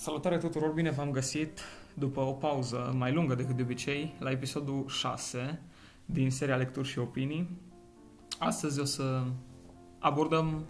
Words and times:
Salutare 0.00 0.38
tuturor, 0.38 0.72
bine 0.72 0.90
v-am 0.90 1.10
găsit 1.10 1.60
după 1.94 2.20
o 2.20 2.32
pauză 2.32 2.92
mai 2.96 3.12
lungă 3.12 3.34
decât 3.34 3.56
de 3.56 3.62
obicei 3.62 4.14
la 4.18 4.30
episodul 4.30 4.88
6 4.88 5.60
din 6.04 6.30
seria 6.30 6.56
Lecturi 6.56 6.88
și 6.88 6.98
Opinii. 6.98 7.60
Astăzi 8.38 8.80
o 8.80 8.84
să 8.84 9.22
abordăm 9.98 10.64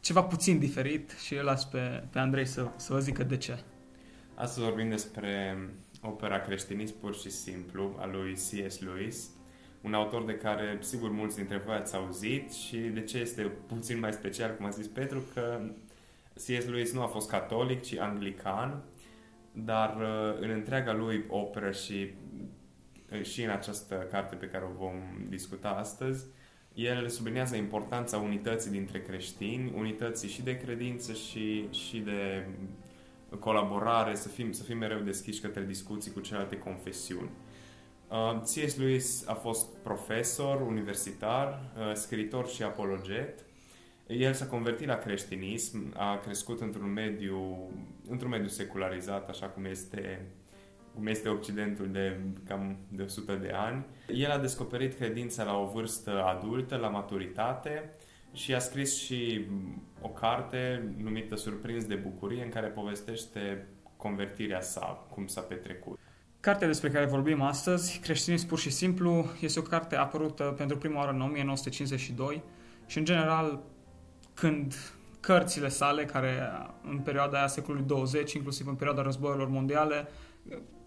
ceva 0.00 0.22
puțin 0.22 0.58
diferit 0.58 1.10
și 1.10 1.34
îl 1.34 1.44
las 1.44 1.64
pe, 1.64 2.04
pe 2.10 2.18
Andrei 2.18 2.46
să, 2.46 2.68
să 2.76 2.92
vă 2.92 2.98
zică 2.98 3.22
de 3.22 3.36
ce. 3.36 3.58
Astăzi 4.34 4.66
vorbim 4.66 4.88
despre 4.88 5.58
opera 6.02 6.40
Creștinism 6.40 7.00
pur 7.00 7.14
și 7.14 7.30
simplu 7.30 7.96
a 7.98 8.06
lui 8.06 8.32
C.S. 8.32 8.80
Lewis, 8.80 9.28
un 9.80 9.94
autor 9.94 10.24
de 10.24 10.34
care 10.34 10.78
sigur 10.80 11.10
mulți 11.10 11.36
dintre 11.36 11.62
voi 11.66 11.74
ați 11.74 11.96
auzit 11.96 12.52
și 12.52 12.76
de 12.76 13.02
ce 13.02 13.18
este 13.18 13.42
puțin 13.66 13.98
mai 13.98 14.12
special, 14.12 14.54
cum 14.56 14.66
a 14.66 14.70
zis 14.70 14.86
Petru, 14.86 15.22
că 15.34 15.60
C.S. 16.46 16.66
Lewis 16.66 16.92
nu 16.92 17.02
a 17.02 17.06
fost 17.06 17.28
catolic, 17.28 17.82
ci 17.82 17.96
anglican, 17.96 18.82
dar 19.52 19.96
uh, 19.96 20.40
în 20.40 20.50
întreaga 20.50 20.92
lui 20.92 21.24
operă 21.28 21.70
și, 21.70 22.14
uh, 23.12 23.22
și 23.22 23.42
în 23.42 23.50
această 23.50 23.94
carte 24.10 24.34
pe 24.34 24.46
care 24.46 24.64
o 24.64 24.84
vom 24.84 24.94
discuta 25.28 25.68
astăzi, 25.68 26.26
el 26.74 27.08
sublinează 27.08 27.56
importanța 27.56 28.16
unității 28.16 28.70
dintre 28.70 29.02
creștini, 29.02 29.72
unității 29.76 30.28
și 30.28 30.42
de 30.42 30.56
credință 30.56 31.12
și, 31.12 31.70
și 31.70 31.98
de 31.98 32.46
colaborare, 33.38 34.14
să 34.14 34.28
fim, 34.28 34.52
să 34.52 34.62
fim 34.62 34.78
mereu 34.78 34.98
deschiși 34.98 35.40
către 35.40 35.62
discuții 35.62 36.12
cu 36.12 36.20
celelalte 36.20 36.58
confesiuni. 36.58 37.30
Uh, 38.08 38.40
C.S. 38.40 38.76
Lewis 38.76 39.26
a 39.26 39.34
fost 39.34 39.76
profesor 39.82 40.60
universitar, 40.60 41.72
uh, 41.78 41.94
scriitor 41.94 42.48
și 42.48 42.62
apologet 42.62 43.44
el 44.10 44.32
s-a 44.32 44.46
convertit 44.46 44.86
la 44.86 44.98
creștinism, 44.98 45.92
a 45.96 46.18
crescut 46.18 46.60
într-un 46.60 46.92
mediu, 46.92 47.70
într-un 48.08 48.30
mediu 48.30 48.48
secularizat, 48.48 49.28
așa 49.28 49.46
cum 49.46 49.64
este, 49.64 50.26
cum 50.94 51.06
este 51.06 51.28
Occidentul 51.28 51.88
de 51.90 52.20
cam 52.46 52.76
de 52.88 53.02
100 53.02 53.34
de 53.34 53.52
ani. 53.54 53.86
El 54.14 54.30
a 54.30 54.38
descoperit 54.38 54.94
credința 54.94 55.44
la 55.44 55.58
o 55.58 55.66
vârstă 55.66 56.24
adultă, 56.24 56.76
la 56.76 56.88
maturitate, 56.88 57.90
și 58.32 58.54
a 58.54 58.58
scris 58.58 59.02
și 59.02 59.46
o 60.00 60.08
carte 60.08 60.92
numită 60.96 61.36
Surprins 61.36 61.84
de 61.84 61.94
bucurie, 61.94 62.42
în 62.42 62.50
care 62.50 62.66
povestește 62.66 63.66
convertirea 63.96 64.60
sa, 64.60 65.06
cum 65.10 65.26
s-a 65.26 65.40
petrecut. 65.40 65.98
Cartea 66.40 66.66
despre 66.66 66.90
care 66.90 67.04
vorbim 67.04 67.40
astăzi, 67.40 67.98
Creștinism 67.98 68.46
pur 68.46 68.58
și 68.58 68.70
simplu, 68.70 69.26
este 69.40 69.58
o 69.58 69.62
carte 69.62 69.96
apărută 69.96 70.54
pentru 70.56 70.78
prima 70.78 70.98
oară 70.98 71.10
în 71.10 71.20
1952 71.20 72.42
și, 72.86 72.98
în 72.98 73.04
general, 73.04 73.60
când 74.40 74.74
cărțile 75.20 75.68
sale, 75.68 76.04
care 76.04 76.50
în 76.90 76.98
perioada 76.98 77.38
aia 77.38 77.46
secolului 77.46 77.86
20, 77.86 78.32
inclusiv 78.32 78.66
în 78.66 78.74
perioada 78.74 79.02
războiilor 79.02 79.48
mondiale, 79.48 80.08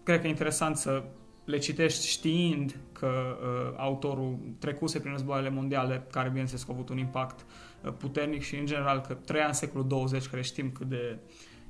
cred 0.02 0.20
că 0.20 0.26
e 0.26 0.30
interesant 0.30 0.76
să 0.76 1.02
le 1.44 1.58
citești 1.58 2.06
știind 2.06 2.76
că 2.92 3.06
uh, 3.06 3.74
autorul 3.76 4.38
trecuse 4.58 5.00
prin 5.00 5.12
războaiele 5.12 5.48
mondiale, 5.48 6.06
care 6.10 6.28
bineînțeles 6.28 6.64
au 6.68 6.74
avut 6.74 6.88
un 6.88 6.98
impact 6.98 7.44
uh, 7.82 7.92
puternic 7.98 8.42
și 8.42 8.56
în 8.56 8.66
general 8.66 9.00
că 9.00 9.14
trăia 9.14 9.46
în 9.46 9.52
secolul 9.52 9.88
20, 9.88 10.26
care 10.26 10.42
știm 10.42 10.70
cât 10.70 10.86
de, 10.86 11.18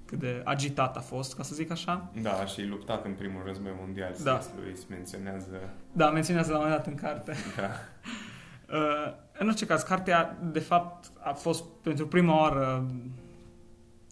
cât 0.05 0.19
de 0.19 0.43
agitat 0.45 0.97
a 0.97 1.01
fost, 1.01 1.37
ca 1.37 1.43
să 1.43 1.55
zic 1.55 1.71
așa. 1.71 2.11
Da, 2.23 2.47
și 2.47 2.63
luptat 2.63 3.05
în 3.05 3.13
primul 3.13 3.43
război 3.47 3.73
mondial, 3.79 4.15
Da. 4.23 4.41
lui 4.57 4.77
menționează... 4.89 5.71
Da, 5.93 6.11
menționează 6.11 6.53
la 6.53 6.59
un 6.59 6.65
moment 6.65 6.85
dat 6.85 6.93
în 6.93 7.01
carte. 7.01 7.33
Da. 7.57 7.71
Uh, 8.75 9.13
în 9.39 9.47
orice 9.47 9.67
caz, 9.67 9.83
cartea, 9.83 10.39
de 10.53 10.59
fapt, 10.59 11.11
a 11.23 11.33
fost 11.33 11.65
pentru 11.83 12.07
prima 12.07 12.41
oară 12.41 12.87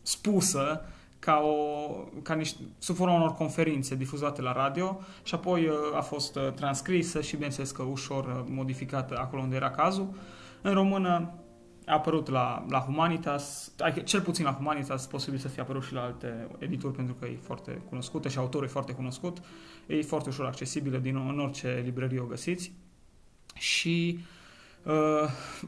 spusă 0.02 0.84
ca, 1.18 1.40
o, 1.44 1.88
ca 2.22 2.34
niște, 2.34 2.62
sub 2.78 2.96
forma 2.96 3.14
unor 3.14 3.34
conferințe 3.34 3.94
difuzate 3.94 4.42
la 4.42 4.52
radio 4.52 5.00
și 5.22 5.34
apoi 5.34 5.66
uh, 5.66 5.74
a 5.94 6.00
fost 6.00 6.36
uh, 6.36 6.52
transcrisă 6.52 7.20
și, 7.20 7.34
bineînțeles 7.34 7.70
că 7.70 7.82
ușor 7.82 8.24
uh, 8.24 8.44
modificată 8.48 9.18
acolo 9.18 9.42
unde 9.42 9.56
era 9.56 9.70
cazul. 9.70 10.08
În 10.62 10.72
română 10.72 11.32
a 11.86 11.92
apărut 11.92 12.28
la, 12.28 12.66
la 12.68 12.78
Humanitas, 12.78 13.72
adică 13.78 14.00
cel 14.00 14.20
puțin 14.20 14.44
la 14.44 14.52
Humanitas, 14.52 15.06
posibil 15.06 15.38
să 15.38 15.48
fie 15.48 15.62
apărut 15.62 15.82
și 15.82 15.92
la 15.92 16.02
alte 16.02 16.48
edituri 16.58 16.94
pentru 16.94 17.14
că 17.14 17.26
e 17.26 17.38
foarte 17.42 17.82
cunoscută 17.88 18.28
și 18.28 18.38
autorul 18.38 18.66
e 18.66 18.70
foarte 18.70 18.92
cunoscut. 18.92 19.38
E 19.86 20.02
foarte 20.02 20.28
ușor 20.28 20.46
accesibilă 20.46 20.98
din, 20.98 21.16
în 21.16 21.40
orice 21.40 21.82
librărie 21.84 22.20
o 22.20 22.24
găsiți. 22.24 22.72
Și 23.54 24.18
uh, 24.18 24.24
Uh, 24.24 24.41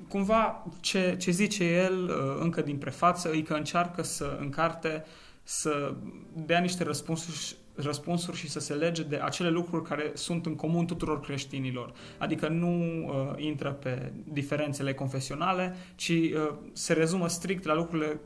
cumva 0.09 0.67
ce, 0.81 1.17
ce 1.19 1.31
zice 1.31 1.65
el 1.65 2.05
uh, 2.05 2.41
încă 2.41 2.61
din 2.61 2.77
prefață 2.77 3.29
e 3.29 3.41
că 3.41 3.55
încearcă 3.55 4.03
să 4.03 4.37
în 4.41 4.49
carte 4.49 5.05
să 5.43 5.95
dea 6.33 6.59
niște 6.59 6.85
răspunsuri, 6.85 7.57
răspunsuri 7.75 8.37
și 8.37 8.51
să 8.51 8.61
se 8.61 8.75
lege 8.75 9.03
de 9.03 9.21
acele 9.23 9.49
lucruri 9.49 9.85
care 9.85 10.11
sunt 10.15 10.47
în 10.47 10.55
comun 10.55 10.87
tuturor 10.87 11.21
creștinilor. 11.21 11.93
Adică 12.19 12.49
nu 12.49 13.05
uh, 13.07 13.45
intră 13.45 13.71
pe 13.71 14.13
diferențele 14.33 14.95
confesionale, 14.95 15.75
ci 15.95 16.09
uh, 16.09 16.55
se 16.73 16.93
rezumă 16.93 17.29
strict 17.29 17.65
la 17.65 17.75
lucrurile 17.75 18.21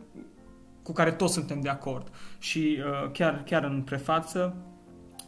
cu 0.83 0.93
care 0.93 1.13
toți 1.13 1.33
suntem 1.33 1.61
de 1.61 1.69
acord. 1.69 2.09
Și 2.39 2.79
uh, 2.79 3.11
chiar, 3.11 3.43
chiar 3.45 3.65
în 3.65 3.83
prefață, 3.83 4.57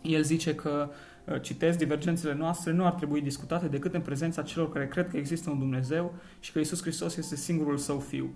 el 0.03 0.23
zice 0.23 0.55
că 0.55 0.89
uh, 0.89 0.95
Uh, 1.31 1.41
citesc, 1.41 1.79
divergențele 1.79 2.35
noastre 2.35 2.73
nu 2.73 2.87
ar 2.87 2.93
trebui 2.93 3.21
discutate 3.21 3.67
decât 3.67 3.95
în 3.95 4.01
prezența 4.01 4.43
celor 4.43 4.73
care 4.73 4.87
cred 4.87 5.09
că 5.09 5.17
există 5.17 5.51
un 5.51 5.59
Dumnezeu 5.59 6.15
și 6.41 6.53
că 6.53 6.59
Isus 6.59 6.83
Hristos 6.83 7.17
este 7.17 7.37
singurul 7.37 7.77
său 7.77 7.99
fiu. 7.99 8.31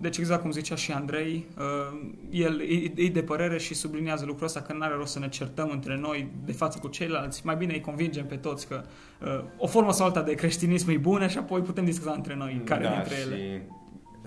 Deci 0.00 0.16
exact 0.16 0.40
cum 0.40 0.50
zicea 0.50 0.74
și 0.74 0.92
Andrei, 0.92 1.46
uh, 1.58 2.10
el 2.30 2.60
e 2.94 3.08
de 3.08 3.22
părere 3.22 3.58
și 3.58 3.74
subliniază 3.74 4.24
lucrul 4.24 4.46
ăsta 4.46 4.60
că 4.60 4.72
nu 4.72 4.82
are 4.82 4.94
rost 4.94 5.12
să 5.12 5.18
ne 5.18 5.28
certăm 5.28 5.70
între 5.70 5.96
noi 5.96 6.30
de 6.44 6.52
față 6.52 6.78
cu 6.78 6.88
ceilalți. 6.88 7.46
Mai 7.46 7.56
bine 7.56 7.72
îi 7.72 7.80
convingem 7.80 8.26
pe 8.26 8.36
toți 8.36 8.68
că 8.68 8.84
uh, 9.20 9.44
o 9.58 9.66
formă 9.66 9.92
sau 9.92 10.06
alta 10.06 10.22
de 10.22 10.34
creștinism 10.34 10.90
e 10.90 10.96
bună 10.96 11.26
și 11.26 11.38
apoi 11.38 11.60
putem 11.60 11.84
discuta 11.84 12.12
între 12.12 12.34
noi 12.34 12.62
care 12.64 12.84
da, 12.84 12.90
dintre 12.90 13.14
și 13.14 13.20
ele. 13.20 13.66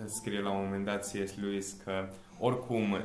scrie 0.05 0.41
la 0.41 0.49
un 0.51 0.63
moment 0.63 0.85
dat 0.85 1.01
C.S. 1.01 1.35
Lewis 1.41 1.75
că 1.83 1.91
oricum 2.39 2.91
uh, 2.91 2.99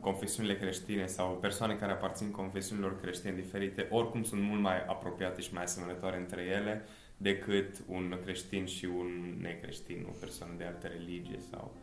confesiunile 0.00 0.56
creștine 0.56 1.06
sau 1.06 1.38
persoane 1.40 1.74
care 1.74 1.92
aparțin 1.92 2.30
confesiunilor 2.30 3.00
creștine 3.00 3.32
diferite, 3.32 3.86
oricum 3.90 4.22
sunt 4.22 4.42
mult 4.42 4.60
mai 4.60 4.84
apropiate 4.86 5.40
și 5.40 5.52
mai 5.54 5.62
asemănătoare 5.62 6.16
între 6.16 6.42
ele 6.42 6.84
decât 7.16 7.84
un 7.86 8.18
creștin 8.24 8.66
și 8.66 8.84
un 8.84 9.36
necreștin, 9.40 10.06
o 10.08 10.12
persoană 10.20 10.52
de 10.56 10.64
altă 10.64 10.86
religie 10.86 11.38
sau 11.50 11.74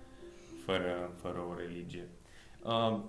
fără, 0.66 1.12
fără 1.22 1.40
o 1.50 1.56
religie. 1.56 2.08
Uh, 2.62 3.00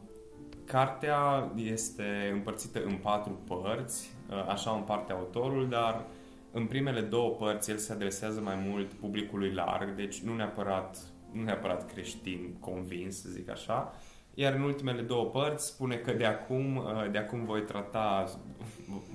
cartea 0.65 1.53
este 1.57 2.31
împărțită 2.33 2.85
în 2.85 2.97
patru 2.97 3.41
părți, 3.47 4.17
uh, 4.31 4.47
așa 4.49 4.71
împarte 4.71 5.13
autorul, 5.13 5.69
dar 5.69 6.07
în 6.53 6.67
primele 6.67 7.01
două 7.01 7.31
părți 7.31 7.71
el 7.71 7.77
se 7.77 7.93
adresează 7.93 8.41
mai 8.41 8.65
mult 8.69 8.93
publicului 8.93 9.53
larg, 9.53 9.95
deci 9.95 10.21
nu 10.21 10.35
neapărat 10.35 10.99
nu 11.35 11.43
neapărat 11.43 11.93
creștin 11.93 12.57
convins, 12.61 13.21
să 13.21 13.29
zic 13.29 13.51
așa, 13.51 13.95
iar 14.35 14.55
în 14.55 14.63
ultimele 14.63 15.03
două 15.03 15.25
părți 15.25 15.67
spune 15.67 15.97
că 15.97 16.13
de 16.13 16.25
acum, 16.25 16.77
uh, 16.77 17.11
de 17.11 17.19
acum 17.19 17.45
voi 17.45 17.63
trata, 17.63 18.25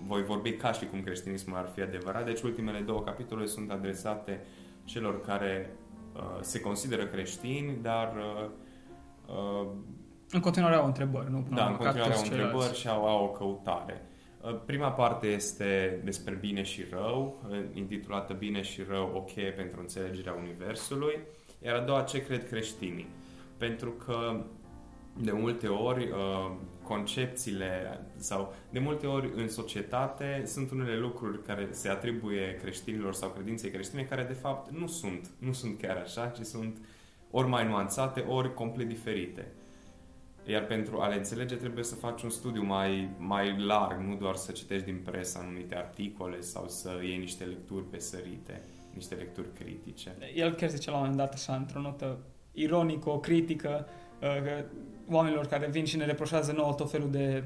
voi 0.06 0.24
vorbi 0.24 0.52
ca 0.52 0.72
și 0.72 0.85
cum 0.85 1.02
creștinismul 1.02 1.58
ar 1.58 1.69
fi 1.74 1.81
adevărat. 1.81 2.25
Deci 2.25 2.41
ultimele 2.41 2.79
două 2.79 3.02
capitole 3.02 3.46
sunt 3.46 3.72
adresate 3.72 4.46
celor 4.84 5.22
care 5.22 5.75
uh, 6.13 6.22
se 6.41 6.59
consideră 6.59 7.06
creștini, 7.06 7.78
dar 7.81 8.13
uh, 8.16 8.50
uh, 9.28 9.68
în 10.31 10.40
continuare 10.40 10.75
au 10.75 10.85
întrebări, 10.85 11.31
nu? 11.31 11.47
Da, 11.50 11.66
în 11.66 11.75
continuare 11.75 12.13
au 12.13 12.22
întrebări 12.24 12.78
și 12.78 12.88
au, 12.88 13.08
au 13.08 13.24
o 13.24 13.29
căutare. 13.29 14.02
Uh, 14.41 14.59
prima 14.66 14.91
parte 14.91 15.28
este 15.28 16.02
despre 16.03 16.34
bine 16.34 16.63
și 16.63 16.85
rău, 16.91 17.44
intitulată 17.74 18.34
Bine 18.34 18.62
și 18.62 18.81
rău, 18.90 19.12
ok 19.16 19.31
pentru 19.56 19.79
înțelegerea 19.79 20.34
Universului. 20.34 21.20
Iar 21.66 21.76
a 21.76 21.79
doua, 21.79 22.02
ce 22.02 22.23
cred 22.23 22.47
creștinii? 22.47 23.08
Pentru 23.58 23.91
că 23.91 24.46
de 25.17 25.32
multe 25.32 25.67
ori 25.67 26.09
uh, 26.09 26.52
concepțiile 26.84 28.00
sau 28.16 28.53
de 28.70 28.79
multe 28.79 29.08
ori 29.08 29.32
în 29.35 29.50
societate 29.50 30.44
sunt 30.46 30.72
unele 30.72 30.97
lucruri 30.97 31.44
care 31.44 31.67
se 31.72 31.90
atribuie 31.90 32.56
creștinilor 32.61 33.14
sau 33.14 33.29
credinței 33.29 33.72
creștine 33.72 34.03
care 34.03 34.23
de 34.23 34.34
fapt 34.34 34.72
nu 34.72 34.88
sunt, 34.88 35.29
nu 35.40 35.52
sunt 35.52 35.79
chiar 35.82 35.97
așa, 35.97 36.28
ci 36.28 36.46
sunt 36.46 36.78
ori 37.32 37.47
mai 37.47 37.67
nuanțate, 37.67 38.20
ori 38.20 38.53
complet 38.53 38.88
diferite. 38.88 39.52
Iar 40.46 40.66
pentru 40.66 41.00
a 41.00 41.08
le 41.08 41.16
înțelege 41.16 41.55
trebuie 41.55 41.84
să 41.84 41.96
faci 41.96 42.22
un 42.22 42.29
studiu 42.29 42.64
mai, 42.64 43.09
mai 43.17 43.66
larg, 43.66 44.00
nu 44.00 44.16
doar 44.16 44.35
să 44.35 44.52
citești 44.52 44.85
din 44.85 45.02
presă 45.03 45.40
anumite 45.41 45.76
articole 45.76 46.41
sau 46.41 46.67
să 46.67 47.00
iei 47.03 47.17
niște 47.17 47.44
lecturi 47.44 47.84
pe 47.84 48.00
sărite 48.00 48.62
niște 48.94 49.16
lecturi 49.16 49.53
critice. 49.53 50.18
El 50.36 50.53
chiar 50.53 50.70
zice 50.70 50.90
la 50.90 50.96
un 50.96 51.02
moment 51.02 51.20
dat 51.20 51.34
așa, 51.34 51.56
într-o 51.56 51.82
notă 51.82 52.18
ironică, 52.52 53.09
o 53.09 53.20
critică, 53.20 53.88
uh, 54.22 54.41
că 54.44 54.66
oamenilor 55.09 55.46
care 55.46 55.68
vin 55.68 55.86
și 55.86 55.97
ne 55.97 56.06
reproșează 56.06 56.52
nouă 56.52 56.74
tot 56.74 56.91
felul 56.91 57.12
de 57.12 57.44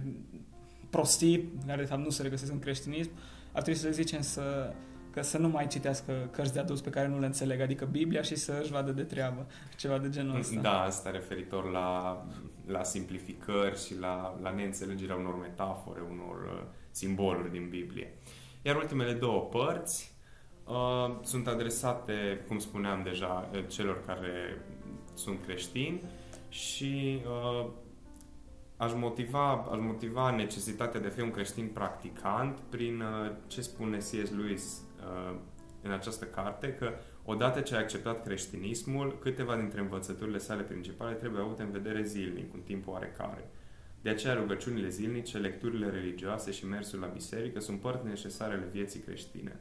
prostii, 0.90 1.54
care 1.68 1.82
de 1.82 1.88
fapt 1.88 2.04
nu 2.04 2.10
se 2.10 2.22
regăsesc 2.22 2.52
în 2.52 2.60
creștinism, 2.60 3.12
ar 3.52 3.62
trebui 3.62 3.80
să 3.80 3.88
le 3.88 3.94
zicem 3.94 4.22
să 4.22 4.74
că 5.14 5.22
să 5.22 5.38
nu 5.38 5.48
mai 5.48 5.68
citească 5.68 6.30
cărți 6.32 6.54
de 6.54 6.60
adus 6.60 6.82
pe 6.82 6.90
care 6.90 7.08
nu 7.08 7.20
le 7.20 7.26
înțeleg, 7.26 7.62
adică 7.62 7.86
Biblia 7.86 8.22
și 8.22 8.36
să 8.36 8.60
își 8.62 8.72
vadă 8.72 8.92
de 8.92 9.04
treabă, 9.04 9.48
ceva 9.78 9.98
de 9.98 10.10
genul 10.10 10.40
ăsta. 10.40 10.62
Da, 10.62 10.82
asta 10.82 11.12
referitor 11.12 11.72
la, 11.72 12.22
la 12.68 12.84
simplificări 12.84 13.86
și 13.86 14.00
la, 14.00 14.40
la 14.42 14.50
neînțelegerea 14.50 15.16
unor 15.16 15.40
metafore, 15.40 16.00
unor 16.12 16.44
uh, 16.44 16.64
simboluri 16.92 17.52
din 17.52 17.70
Biblie. 17.70 18.14
Iar 18.62 18.76
ultimele 18.76 19.14
două 19.14 19.40
părți 19.40 20.13
uh, 20.68 21.16
sunt 21.24 21.48
adresate, 21.48 22.44
cum 22.48 22.60
spuneam 22.60 23.04
deja, 23.04 23.50
uh, 23.54 23.64
celor 23.68 24.06
care 24.06 24.62
sunt 25.14 25.44
creștini 25.46 26.02
și 26.50 27.22
uh, 27.26 27.70
aș 28.78 28.94
motiva, 28.94 29.52
aș 29.52 29.80
motiva 29.80 30.36
necesitatea 30.36 31.00
de 31.00 31.08
a 31.08 31.10
fi 31.10 31.22
un 31.22 31.32
creștin 31.32 31.68
practicant 31.68 32.60
prin 32.70 33.02
uh, 33.02 33.32
ce 33.48 33.62
spune 33.62 33.98
C.S. 33.98 34.32
Lewis 34.38 34.82
uh, 35.00 35.36
în 35.82 35.92
această 35.92 36.26
carte, 36.26 36.74
că 36.74 36.92
odată 37.26 37.60
ce 37.60 37.76
ai 37.76 37.82
acceptat 37.82 38.24
creștinismul, 38.24 39.18
câteva 39.20 39.56
dintre 39.56 39.80
învățăturile 39.80 40.38
sale 40.38 40.62
principale 40.62 41.14
trebuie 41.14 41.42
avute 41.42 41.62
în 41.62 41.72
vedere 41.72 42.04
zilnic, 42.04 42.54
un 42.54 42.60
timp 42.60 42.88
oarecare. 42.88 43.50
De 44.02 44.10
aceea 44.10 44.34
rugăciunile 44.34 44.90
zilnice, 44.90 45.38
lecturile 45.38 45.90
religioase 45.90 46.52
și 46.52 46.66
mersul 46.66 47.00
la 47.00 47.08
biserică 47.08 47.60
sunt 47.60 47.80
părți 47.80 48.06
necesare 48.06 48.54
ale 48.54 48.68
vieții 48.72 49.00
creștine. 49.00 49.60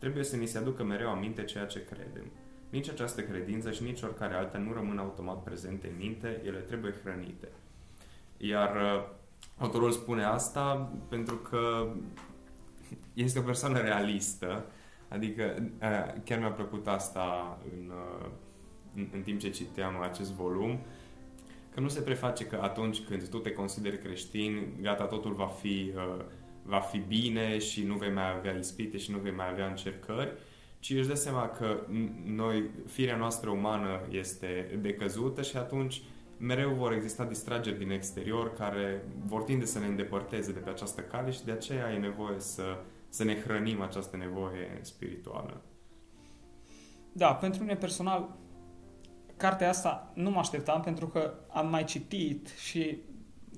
Trebuie 0.00 0.24
să 0.24 0.36
ni 0.36 0.46
se 0.46 0.58
aducă 0.58 0.84
mereu 0.84 1.10
aminte 1.10 1.44
ceea 1.44 1.66
ce 1.66 1.84
credem. 1.84 2.24
Nici 2.70 2.88
această 2.88 3.20
credință 3.20 3.70
și 3.70 3.82
nici 3.82 4.02
oricare 4.02 4.34
alta 4.34 4.58
nu 4.58 4.72
rămân 4.72 4.98
automat 4.98 5.42
prezente 5.42 5.86
în 5.86 5.94
minte, 5.98 6.40
ele 6.44 6.58
trebuie 6.58 6.94
hrănite. 7.02 7.48
Iar 8.36 8.76
uh, 8.76 9.08
autorul 9.58 9.90
spune 9.90 10.24
asta 10.24 10.92
pentru 11.08 11.36
că 11.36 11.92
este 13.14 13.38
o 13.38 13.42
persoană 13.42 13.78
realistă, 13.78 14.64
adică 15.08 15.54
uh, 15.58 16.22
chiar 16.24 16.38
mi-a 16.38 16.50
plăcut 16.50 16.86
asta 16.86 17.58
în, 17.72 17.90
uh, 17.90 18.30
în, 18.94 19.08
în 19.12 19.22
timp 19.22 19.40
ce 19.40 19.50
citeam 19.50 20.02
acest 20.02 20.32
volum, 20.32 20.78
că 21.74 21.80
nu 21.80 21.88
se 21.88 22.00
preface 22.00 22.44
că 22.44 22.58
atunci 22.62 23.00
când 23.00 23.28
tu 23.28 23.38
te 23.38 23.52
consideri 23.52 23.98
creștin, 23.98 24.72
gata, 24.80 25.04
totul 25.04 25.32
va 25.32 25.46
fi, 25.46 25.92
va 26.70 26.80
fi 26.80 26.98
bine 26.98 27.58
și 27.58 27.82
nu 27.82 27.94
vei 27.94 28.12
mai 28.12 28.30
avea 28.36 28.52
ispite 28.52 28.96
și 28.96 29.10
nu 29.10 29.18
vei 29.18 29.32
mai 29.32 29.48
avea 29.50 29.66
încercări, 29.66 30.32
ci 30.78 30.90
își 30.90 31.08
dă 31.08 31.14
seama 31.14 31.48
că 31.48 31.86
noi, 32.24 32.70
firea 32.86 33.16
noastră 33.16 33.50
umană 33.50 34.00
este 34.10 34.78
decăzută 34.80 35.42
și 35.42 35.56
atunci 35.56 36.02
mereu 36.36 36.70
vor 36.70 36.92
exista 36.92 37.24
distrageri 37.24 37.78
din 37.78 37.90
exterior 37.90 38.52
care 38.52 39.04
vor 39.24 39.42
tinde 39.42 39.64
să 39.64 39.78
ne 39.78 39.86
îndepărteze 39.86 40.52
de 40.52 40.58
pe 40.58 40.70
această 40.70 41.00
cale 41.00 41.30
și 41.30 41.44
de 41.44 41.52
aceea 41.52 41.92
e 41.92 41.98
nevoie 41.98 42.40
să, 42.40 42.78
să 43.08 43.24
ne 43.24 43.40
hrănim 43.40 43.80
această 43.80 44.16
nevoie 44.16 44.78
spirituală. 44.80 45.62
Da, 47.12 47.34
pentru 47.34 47.60
mine 47.60 47.76
personal, 47.76 48.36
cartea 49.36 49.68
asta 49.68 50.12
nu 50.14 50.30
mă 50.30 50.38
așteptam 50.38 50.80
pentru 50.80 51.06
că 51.06 51.34
am 51.52 51.68
mai 51.68 51.84
citit 51.84 52.48
și 52.48 52.98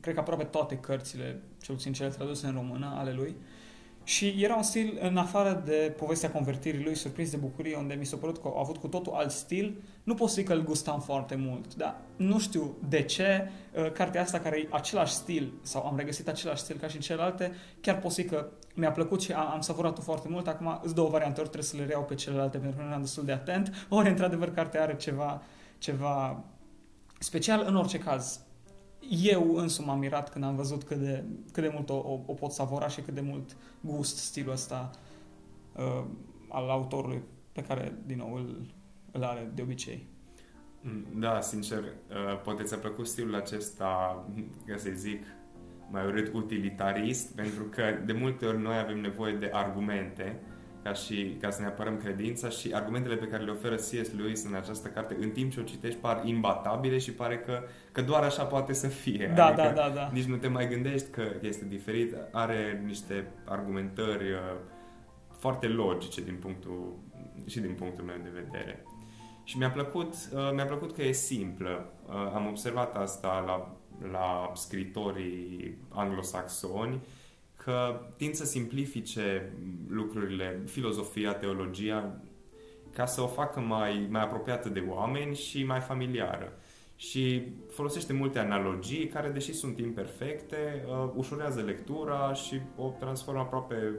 cred 0.02 0.14
că 0.14 0.20
aproape 0.20 0.44
toate 0.44 0.76
cărțile, 0.76 1.43
cel 1.62 1.75
puțin 1.75 1.93
cele 1.93 2.08
traduse 2.08 2.46
în 2.46 2.52
română, 2.52 2.94
ale 2.96 3.12
lui, 3.12 3.37
uh, 3.38 3.62
și 4.04 4.34
era 4.38 4.54
un 4.54 4.62
stil, 4.62 4.99
în 5.00 5.16
afară 5.16 5.62
de 5.64 5.94
povestea 5.96 6.31
convertirii 6.31 6.84
lui, 6.84 6.94
surprins 6.94 7.31
de 7.31 7.37
bucurie, 7.37 7.76
unde 7.76 7.94
mi 7.94 8.04
s-a 8.04 8.16
părut 8.16 8.38
că 8.38 8.49
a 8.54 8.60
avut 8.60 8.76
cu 8.76 8.88
totul 8.88 9.12
alt 9.12 9.31
stil, 9.31 9.82
nu 10.02 10.14
pot 10.14 10.28
să 10.28 10.34
zic 10.34 10.46
că 10.46 10.52
îl 10.52 10.64
gustam 10.64 11.00
foarte 11.00 11.34
mult, 11.34 11.75
dar 11.75 12.00
nu 12.16 12.38
știu 12.38 12.76
de 12.88 13.02
ce 13.02 13.49
uh, 13.75 13.93
cartea 13.93 14.22
asta 14.22 14.38
care 14.40 14.58
e 14.58 14.69
același 14.70 15.12
stil, 15.12 15.52
sau 15.62 15.87
am 15.87 15.96
regăsit 15.96 16.28
același 16.28 16.62
stil 16.62 16.76
ca 16.76 16.88
și 16.88 16.96
în 16.96 17.02
celelalte, 17.02 17.52
chiar 17.81 17.99
pot 17.99 18.10
să 18.10 18.22
zic 18.22 18.31
că 18.31 18.49
mi-a 18.75 18.93
plăcut 18.93 19.22
și 19.22 19.32
am, 19.32 19.50
am 19.50 19.60
savurat-o 19.60 20.00
foarte 20.00 20.28
mult. 20.28 20.46
Acum 20.46 20.81
îți 20.82 20.94
două 20.94 21.08
variante, 21.08 21.40
ori 21.40 21.49
trebuie 21.49 21.70
să 21.70 21.76
le 21.76 21.87
reau 21.87 22.02
pe 22.02 22.14
celelalte 22.14 22.58
pentru 22.58 22.76
că 22.76 22.82
nu 22.82 22.88
eram 22.88 23.02
destul 23.02 23.25
de 23.25 23.32
atent, 23.32 23.87
ori 23.88 24.08
într-adevăr 24.08 24.50
cartea 24.50 24.82
are 24.82 24.96
ceva, 24.96 25.43
ceva 25.78 26.44
special. 27.19 27.64
În 27.66 27.76
orice 27.76 27.99
caz, 27.99 28.40
eu 29.10 29.54
însumi 29.54 29.88
am 29.88 29.99
mirat 29.99 30.31
când 30.31 30.44
am 30.44 30.56
văzut 30.56 30.82
cât 30.82 30.96
de, 30.96 31.25
cât 31.52 31.62
de 31.62 31.70
mult 31.72 31.90
o, 31.90 31.94
o, 31.94 32.20
o 32.26 32.32
pot 32.32 32.50
savora 32.50 32.88
și 32.88 33.00
cât 33.00 33.14
de 33.14 33.20
mult 33.20 33.56
gust 33.81 34.16
stilul 34.16 34.52
ăsta 34.52 34.90
uh, 35.76 36.04
al 36.49 36.70
autorului 36.70 37.22
pe 37.52 37.62
care, 37.62 37.99
din 38.06 38.16
nou, 38.16 38.34
îl, 38.34 38.66
îl 39.10 39.22
are 39.22 39.50
de 39.54 39.62
obicei. 39.62 40.06
Da, 41.14 41.40
sincer, 41.40 41.78
uh, 41.78 42.40
poate 42.43 42.62
ți-a 42.62 42.76
plăcut 42.76 43.06
stilul 43.06 43.34
acesta, 43.34 44.25
ca 44.66 44.76
să 44.76 44.90
zic, 44.94 45.25
mai 45.90 46.06
urât 46.06 46.34
utilitarist, 46.34 47.34
pentru 47.34 47.62
că 47.62 47.82
de 48.04 48.12
multe 48.12 48.46
ori 48.46 48.62
noi 48.62 48.78
avem 48.78 49.00
nevoie 49.00 49.34
de 49.34 49.50
argumente 49.52 50.40
ca, 50.82 50.93
și, 50.93 51.37
ca 51.40 51.50
să 51.50 51.61
ne 51.61 51.67
apărăm 51.67 51.96
credința 51.96 52.49
și 52.49 52.70
argumentele 52.75 53.17
pe 53.17 53.26
care 53.26 53.43
le 53.43 53.50
oferă 53.50 53.75
C.S. 53.75 54.12
Lewis 54.17 54.44
în 54.44 54.55
această 54.55 54.88
carte, 54.88 55.17
în 55.20 55.31
timp 55.31 55.52
ce 55.52 55.61
o 55.61 55.62
citești, 55.62 55.99
par 55.99 56.23
imbatabile 56.25 56.99
și 56.99 57.12
pare 57.12 57.38
că, 57.38 57.62
că 57.93 58.02
doar 58.02 58.23
așa 58.23 58.44
poate 58.44 58.73
să 58.73 58.88
fie. 58.88 59.32
Da, 59.34 59.46
adică 59.46 59.73
da, 59.75 59.82
da, 59.82 59.88
da. 59.94 60.11
Nici 60.12 60.25
nu 60.25 60.37
te 60.37 60.49
mai 60.49 60.69
gândești 60.69 61.11
că 61.11 61.23
este 61.40 61.64
diferit. 61.64 62.17
Are 62.32 62.82
niște 62.87 63.26
argumentări 63.44 64.32
uh, 64.32 64.38
foarte 65.38 65.67
logice 65.67 66.20
din 66.20 66.37
punctul, 66.40 66.99
și 67.46 67.61
din 67.61 67.75
punctul 67.75 68.05
meu 68.05 68.17
de 68.23 68.31
vedere. 68.35 68.87
Și 69.44 69.58
mi-a 69.58 69.70
plăcut, 69.70 70.14
uh, 70.35 70.50
mi-a 70.55 70.67
plăcut 70.67 70.94
că 70.94 71.02
e 71.02 71.12
simplă. 71.12 71.93
Uh, 72.06 72.32
am 72.35 72.46
observat 72.46 72.96
asta 72.96 73.44
la, 73.46 73.76
la 74.11 74.52
scritorii 74.55 75.78
anglosaxoni, 75.88 77.00
că 77.64 78.00
tind 78.17 78.35
să 78.35 78.44
simplifice 78.44 79.53
lucrurile, 79.88 80.62
filozofia, 80.67 81.35
teologia, 81.35 82.20
ca 82.93 83.06
să 83.06 83.20
o 83.20 83.26
facă 83.26 83.61
mai, 83.61 84.06
mai 84.11 84.23
apropiată 84.23 84.69
de 84.69 84.85
oameni 84.88 85.37
și 85.37 85.64
mai 85.64 85.81
familiară. 85.81 86.53
Și 86.97 87.43
folosește 87.70 88.12
multe 88.12 88.38
analogii 88.38 89.06
care, 89.06 89.29
deși 89.29 89.53
sunt 89.53 89.79
imperfecte, 89.79 90.85
uh, 90.87 91.11
ușurează 91.14 91.61
lectura 91.61 92.32
și 92.32 92.61
o 92.76 92.94
transformă 92.99 93.41
aproape 93.41 93.94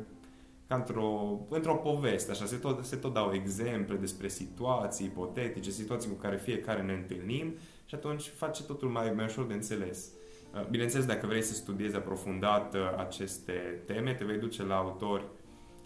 ca 0.68 0.76
într-o, 0.76 1.40
într-o 1.50 1.76
poveste. 1.76 2.32
Așa, 2.32 2.46
se 2.46 2.56
tot, 2.56 2.86
se 2.86 2.96
tot 2.96 3.14
dau 3.14 3.34
exemple 3.34 3.96
despre 3.96 4.28
situații 4.28 5.06
ipotetice, 5.06 5.72
situații 5.72 6.10
cu 6.10 6.16
care 6.16 6.38
fiecare 6.38 6.82
ne 6.82 6.94
întâlnim 6.94 7.54
și 7.86 7.96
atunci 7.96 8.28
face 8.28 8.64
totul 8.64 8.90
mai, 8.90 9.12
mai 9.16 9.26
ușor 9.26 9.46
de 9.46 9.54
înțeles. 9.54 10.12
Uh, 10.54 10.66
bineînțeles, 10.70 11.06
dacă 11.06 11.28
vrei 11.28 11.42
să 11.42 11.54
studiezi 11.54 11.96
aprofundat 11.96 12.74
uh, 12.74 12.80
aceste 12.98 13.82
teme, 13.86 14.14
te 14.14 14.26
vei 14.26 14.38
duce 14.38 14.64
la 14.64 14.76
autori 14.76 15.26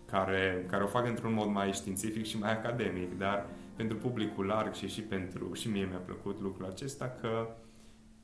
care, 0.05 0.65
care 0.69 0.83
o 0.83 0.87
fac 0.87 1.07
într-un 1.07 1.33
mod 1.33 1.47
mai 1.47 1.73
științific 1.73 2.25
și 2.25 2.39
mai 2.39 2.51
academic, 2.51 3.17
dar 3.17 3.45
pentru 3.75 3.97
publicul 3.97 4.45
larg 4.45 4.73
și 4.73 4.87
și 4.87 5.01
pentru 5.01 5.53
și 5.53 5.69
mie 5.69 5.85
mi-a 5.85 5.97
plăcut 5.97 6.39
lucrul 6.41 6.65
acesta 6.65 7.15
că, 7.21 7.47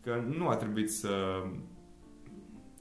că 0.02 0.24
nu 0.38 0.48
a 0.48 0.56
trebuit 0.56 0.92
să 0.92 1.44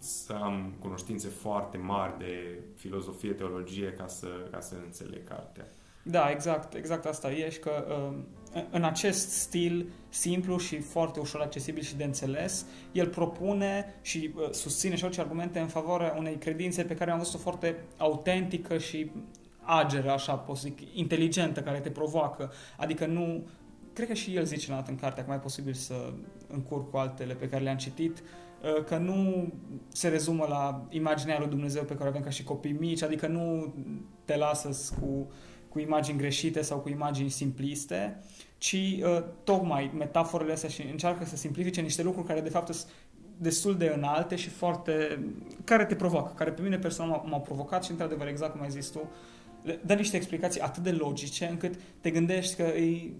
să 0.02 0.33
am 0.33 0.75
cunoștințe 0.78 1.28
foarte 1.28 1.76
mari 1.76 2.19
de 2.19 2.59
filozofie, 2.75 3.33
teologie 3.33 3.92
ca 3.92 4.07
să, 4.07 4.49
ca 4.50 4.61
să 4.61 4.75
înțeleg 4.85 5.28
cartea. 5.28 5.66
Da, 6.02 6.30
exact, 6.30 6.75
exact 6.75 7.06
asta 7.06 7.32
e 7.32 7.50
și 7.50 7.59
că 7.59 7.85
uh, 7.88 8.18
în 8.71 8.85
acest 8.85 9.30
stil 9.30 9.87
simplu 10.09 10.59
și 10.59 10.78
foarte 10.78 11.21
ușor 11.21 11.40
accesibil 11.40 11.82
și 11.82 11.97
de 11.97 12.04
înțeles, 12.04 12.66
el 12.92 13.09
propune 13.09 13.94
și 14.02 14.30
uh, 14.37 14.50
susține 14.50 14.94
și 14.94 15.04
orice 15.04 15.21
argumente 15.21 15.59
în 15.59 15.66
favoarea 15.66 16.14
unei 16.18 16.37
credințe 16.37 16.82
pe 16.82 16.94
care 16.94 17.11
am 17.11 17.18
văzut-o 17.18 17.38
foarte 17.38 17.76
autentică 17.97 18.78
și 18.78 19.11
ageră, 19.62 20.11
așa 20.11 20.35
pot 20.35 20.56
să 20.56 20.62
zic, 20.66 20.78
inteligentă, 20.92 21.61
care 21.61 21.78
te 21.78 21.90
provoacă. 21.90 22.52
Adică 22.76 23.06
nu... 23.06 23.47
Cred 23.92 24.09
că 24.09 24.14
și 24.14 24.37
el 24.37 24.44
zice 24.44 24.73
în 24.73 24.82
în 24.88 24.97
carte, 24.97 25.21
că 25.21 25.26
mai 25.26 25.37
e 25.37 25.40
posibil 25.40 25.73
să 25.73 26.12
încurc 26.49 26.90
cu 26.90 26.97
altele 26.97 27.35
pe 27.35 27.49
care 27.49 27.62
le-am 27.62 27.76
citit, 27.76 28.18
uh, 28.18 28.85
că 28.85 28.97
nu 28.97 29.52
se 29.88 30.09
rezumă 30.09 30.47
la 30.49 30.87
imaginea 30.90 31.38
lui 31.38 31.49
Dumnezeu 31.49 31.82
pe 31.82 31.94
care 31.94 32.04
o 32.04 32.09
avem 32.09 32.23
ca 32.23 32.30
și 32.30 32.44
copii 32.44 32.76
mici, 32.78 33.02
adică 33.02 33.26
nu 33.26 33.75
te 34.25 34.37
lasă 34.37 34.94
cu 35.00 35.30
cu 35.73 35.79
imagini 35.79 36.19
greșite 36.19 36.62
sau 36.62 36.79
cu 36.79 36.88
imagini 36.88 37.29
simpliste, 37.29 38.23
ci 38.59 38.73
uh, 38.73 39.23
tocmai 39.45 39.91
metaforele 39.99 40.52
astea 40.52 40.69
și 40.69 40.83
încearcă 40.91 41.25
să 41.25 41.37
simplifice 41.37 41.81
niște 41.81 42.02
lucruri 42.02 42.26
care 42.26 42.41
de 42.41 42.49
fapt 42.49 42.75
sunt 42.75 42.91
destul 43.37 43.76
de 43.76 43.93
înalte 43.97 44.37
și 44.37 44.49
foarte... 44.49 45.25
care 45.64 45.85
te 45.85 45.95
provoacă, 45.95 46.33
care 46.37 46.50
pe 46.50 46.62
mine 46.62 46.79
personal 46.79 47.25
m-au 47.26 47.41
provocat 47.41 47.85
și 47.85 47.91
într-adevăr, 47.91 48.26
exact 48.26 48.52
cum 48.52 48.62
ai 48.62 48.71
zis 48.71 48.87
tu, 48.87 49.11
dă 49.85 49.95
niște 49.95 50.17
explicații 50.17 50.61
atât 50.61 50.83
de 50.83 50.91
logice 50.91 51.47
încât 51.47 51.75
te 52.00 52.11
gândești 52.11 52.57
că 52.57 52.62
e 52.62 53.11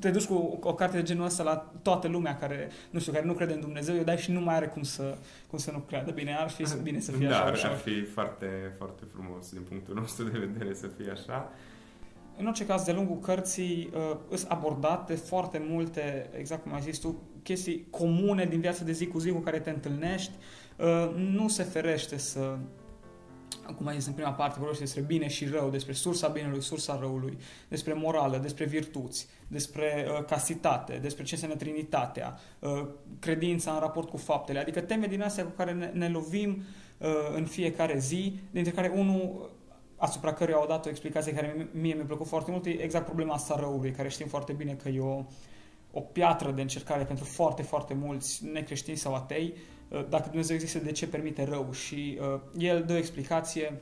te 0.00 0.10
duci 0.10 0.26
cu 0.26 0.58
o 0.62 0.74
carte 0.74 0.96
de 0.96 1.02
genul 1.02 1.24
ăsta 1.24 1.42
la 1.42 1.72
toată 1.82 2.08
lumea 2.08 2.36
care, 2.36 2.70
nu 2.90 2.98
știu, 3.00 3.12
care 3.12 3.24
nu 3.24 3.32
crede 3.32 3.52
în 3.52 3.60
Dumnezeu, 3.60 3.96
eu 3.96 4.02
dai 4.02 4.16
și 4.16 4.32
nu 4.32 4.40
mai 4.40 4.54
are 4.54 4.66
cum 4.66 4.82
să, 4.82 5.16
cum 5.50 5.58
să 5.58 5.70
nu 5.70 5.78
creadă. 5.78 6.10
Bine, 6.10 6.36
ar 6.36 6.50
fi 6.50 6.64
bine 6.82 7.00
să 7.00 7.12
fie 7.12 7.28
da, 7.28 7.34
așa. 7.34 7.62
Da, 7.62 7.68
ar, 7.68 7.72
ar 7.72 7.78
fi 7.78 8.02
foarte, 8.02 8.46
foarte 8.76 9.02
frumos 9.12 9.50
din 9.50 9.62
punctul 9.68 9.94
nostru 9.94 10.24
de 10.28 10.38
vedere 10.38 10.74
să 10.74 10.86
fie 10.86 11.10
așa. 11.10 11.52
În 12.36 12.46
orice 12.46 12.66
caz, 12.66 12.82
de 12.84 12.92
lungul 12.92 13.18
cărții 13.18 13.90
uh, 13.94 14.16
sunt 14.28 14.50
abordate 14.50 15.14
foarte 15.14 15.62
multe, 15.68 16.30
exact 16.38 16.62
cum 16.62 16.74
ai 16.74 16.80
zis 16.80 16.98
tu, 16.98 17.22
chestii 17.42 17.86
comune 17.90 18.44
din 18.44 18.60
viața 18.60 18.84
de 18.84 18.92
zi 18.92 19.06
cu 19.06 19.18
zi 19.18 19.30
cu 19.30 19.38
care 19.38 19.58
te 19.58 19.70
întâlnești. 19.70 20.32
Uh, 20.76 21.14
nu 21.16 21.48
se 21.48 21.62
ferește 21.62 22.16
să 22.16 22.56
cum 23.76 23.86
ai 23.86 23.94
zis 23.94 24.06
în 24.06 24.12
prima 24.12 24.32
parte, 24.32 24.58
vorbește 24.58 24.82
despre 24.82 25.02
bine 25.02 25.28
și 25.28 25.46
rău, 25.46 25.70
despre 25.70 25.92
sursa 25.92 26.28
binelui, 26.28 26.62
sursa 26.62 26.98
răului, 27.00 27.38
despre 27.68 27.92
morală, 27.92 28.38
despre 28.38 28.64
virtuți, 28.64 29.28
despre 29.48 30.06
uh, 30.08 30.24
casitate, 30.24 30.98
despre 31.02 31.24
ce 31.24 31.34
înseamnă 31.34 31.56
Trinitatea, 31.56 32.38
uh, 32.58 32.86
credința 33.18 33.72
în 33.72 33.78
raport 33.78 34.08
cu 34.08 34.16
faptele, 34.16 34.58
adică 34.58 34.80
teme 34.80 35.06
din 35.06 35.22
astea 35.22 35.44
cu 35.44 35.50
care 35.56 35.72
ne, 35.72 35.86
ne 35.86 36.08
lovim 36.08 36.62
uh, 36.98 37.08
în 37.34 37.44
fiecare 37.44 37.98
zi, 37.98 38.38
dintre 38.50 38.72
care 38.72 38.92
unul 38.96 39.50
asupra 39.96 40.32
căruia 40.32 40.56
au 40.56 40.66
dat 40.66 40.86
o 40.86 40.88
explicație 40.88 41.32
care 41.32 41.68
mie 41.72 41.94
mi-a 41.94 42.04
plăcut 42.04 42.26
foarte 42.26 42.50
mult, 42.50 42.66
e 42.66 42.82
exact 42.82 43.04
problema 43.04 43.34
asta 43.34 43.56
răului, 43.58 43.90
care 43.90 44.08
știm 44.08 44.26
foarte 44.26 44.52
bine 44.52 44.72
că 44.72 44.88
e 44.88 45.00
o, 45.00 45.24
o 45.92 46.00
piatră 46.00 46.50
de 46.50 46.60
încercare 46.60 47.04
pentru 47.04 47.24
foarte, 47.24 47.62
foarte 47.62 47.94
mulți 47.94 48.44
necreștini 48.52 48.96
sau 48.96 49.14
atei, 49.14 49.52
uh, 49.54 49.73
dacă 50.02 50.28
Dumnezeu 50.28 50.56
există, 50.56 50.78
de 50.78 50.92
ce 50.92 51.06
permite 51.06 51.44
rău? 51.44 51.72
Și 51.72 52.18
uh, 52.20 52.40
el 52.58 52.84
dă 52.86 52.92
o 52.92 52.96
explicație, 52.96 53.80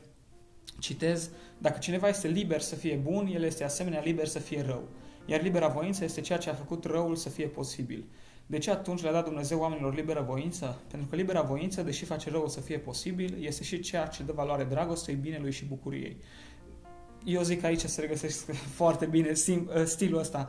citez, 0.79 1.31
dacă 1.59 1.79
cineva 1.79 2.09
este 2.09 2.29
liber 2.29 2.61
să 2.61 2.75
fie 2.75 2.97
bun, 2.97 3.27
el 3.27 3.43
este 3.43 3.65
asemenea 3.65 4.01
liber 4.01 4.27
să 4.27 4.39
fie 4.39 4.63
rău. 4.63 4.89
Iar 5.27 5.43
libera 5.43 5.69
voință 5.69 6.05
este 6.05 6.21
ceea 6.21 6.39
ce 6.39 6.51
a 6.51 6.55
făcut 6.55 6.85
răul 6.85 7.17
să 7.17 7.29
fie 7.29 7.47
posibil. 7.47 8.05
De 8.47 8.59
ce 8.59 8.71
atunci 8.71 9.03
le-a 9.03 9.13
dat 9.13 9.25
Dumnezeu 9.25 9.61
oamenilor 9.61 9.95
liberă 9.95 10.25
voință? 10.29 10.81
Pentru 10.91 11.09
că 11.09 11.17
libera 11.17 11.43
voință, 11.43 11.83
deși 11.83 12.05
face 12.05 12.31
răul 12.31 12.49
să 12.49 12.61
fie 12.61 12.79
posibil, 12.79 13.37
este 13.41 13.63
și 13.63 13.81
ceea 13.81 14.07
ce 14.07 14.23
dă 14.23 14.33
valoare 14.33 14.65
dragostei, 14.65 15.15
binelui 15.15 15.53
și 15.53 15.65
bucuriei. 15.65 16.17
Eu 17.25 17.43
zic 17.43 17.61
că 17.61 17.67
aici 17.67 17.81
se 17.81 18.01
regăsesc 18.01 18.53
foarte 18.81 19.07
bine 19.07 19.33
stilul 19.85 20.19
ăsta 20.19 20.49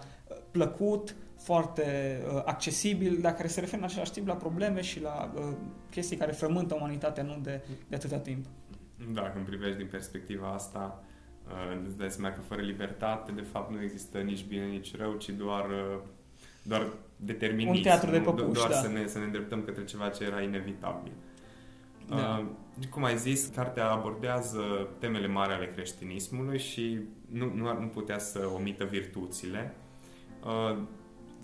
plăcut, 0.52 1.16
foarte 1.44 2.20
uh, 2.34 2.42
accesibil, 2.46 3.18
dar 3.22 3.34
care 3.34 3.48
se 3.48 3.60
referă 3.60 3.78
în 3.78 3.88
același 3.88 4.12
timp 4.12 4.28
la 4.28 4.34
probleme 4.34 4.82
și 4.82 5.02
la 5.02 5.32
uh, 5.36 5.44
chestii 5.90 6.18
care 6.18 6.32
frământă 6.32 6.76
umanitatea 6.76 7.24
nu 7.24 7.40
de, 7.42 7.62
de 7.88 7.96
atâta 7.96 8.18
timp. 8.18 8.46
Da, 9.14 9.22
când 9.22 9.46
privești 9.46 9.78
din 9.78 9.88
perspectiva 9.88 10.54
asta, 10.54 11.04
uh, 11.48 11.82
îți 11.88 11.98
dai 11.98 12.12
seama 12.12 12.36
că 12.36 12.42
fără 12.42 12.62
libertate, 12.62 13.32
de 13.32 13.42
fapt, 13.42 13.72
nu 13.72 13.82
există 13.82 14.18
nici 14.18 14.46
bine, 14.46 14.66
nici 14.66 14.96
rău, 14.96 15.14
ci 15.14 15.30
doar, 15.30 15.66
uh, 15.70 16.00
doar 16.64 16.88
determinism. 17.16 17.76
Un 17.76 17.82
teatru 17.82 18.12
de 18.12 18.20
păpuși, 18.20 18.60
Doar 18.60 18.70
da. 18.70 18.76
să, 18.76 18.88
ne, 18.88 19.08
să 19.08 19.18
ne 19.18 19.26
îndreptăm 19.26 19.62
către 19.62 19.84
ceva 19.84 20.10
ce 20.10 20.24
era 20.24 20.42
inevitabil. 20.42 21.12
Da. 22.08 22.16
Uh, 22.16 22.46
cum 22.90 23.04
ai 23.04 23.18
zis, 23.18 23.46
cartea 23.46 23.92
abordează 23.92 24.62
temele 25.00 25.28
mari 25.28 25.54
ale 25.54 25.68
creștinismului 25.68 26.60
și 26.60 27.00
nu, 27.30 27.52
nu, 27.54 27.80
nu 27.80 27.88
putea 27.88 28.20
să 28.20 28.50
omită 28.56 28.84
virtuțile. 28.84 29.76
Uh, 30.44 30.78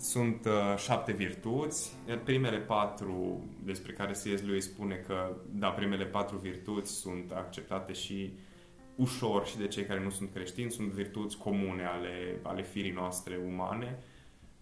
sunt 0.00 0.44
uh, 0.46 0.76
șapte 0.76 1.12
virtuți, 1.12 1.92
iar 2.08 2.18
primele 2.18 2.58
patru 2.58 3.44
despre 3.64 3.92
care 3.92 4.12
C.S. 4.12 4.42
Lewis 4.42 4.64
spune 4.64 4.94
că, 4.94 5.36
da, 5.50 5.68
primele 5.68 6.04
patru 6.04 6.36
virtuți 6.36 6.92
sunt 6.92 7.30
acceptate 7.30 7.92
și 7.92 8.32
ușor 8.96 9.46
și 9.46 9.58
de 9.58 9.66
cei 9.66 9.84
care 9.84 10.02
nu 10.02 10.10
sunt 10.10 10.32
creștini, 10.32 10.70
sunt 10.70 10.88
virtuți 10.88 11.36
comune 11.36 11.84
ale, 11.84 12.40
ale 12.42 12.62
firii 12.62 12.92
noastre 12.92 13.40
umane 13.46 13.98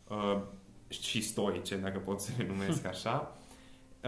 uh, 0.09 0.41
și 0.89 1.23
stoice, 1.23 1.77
dacă 1.77 1.99
pot 1.99 2.21
să 2.21 2.31
le 2.37 2.47
numesc 2.47 2.87
așa. 2.95 3.38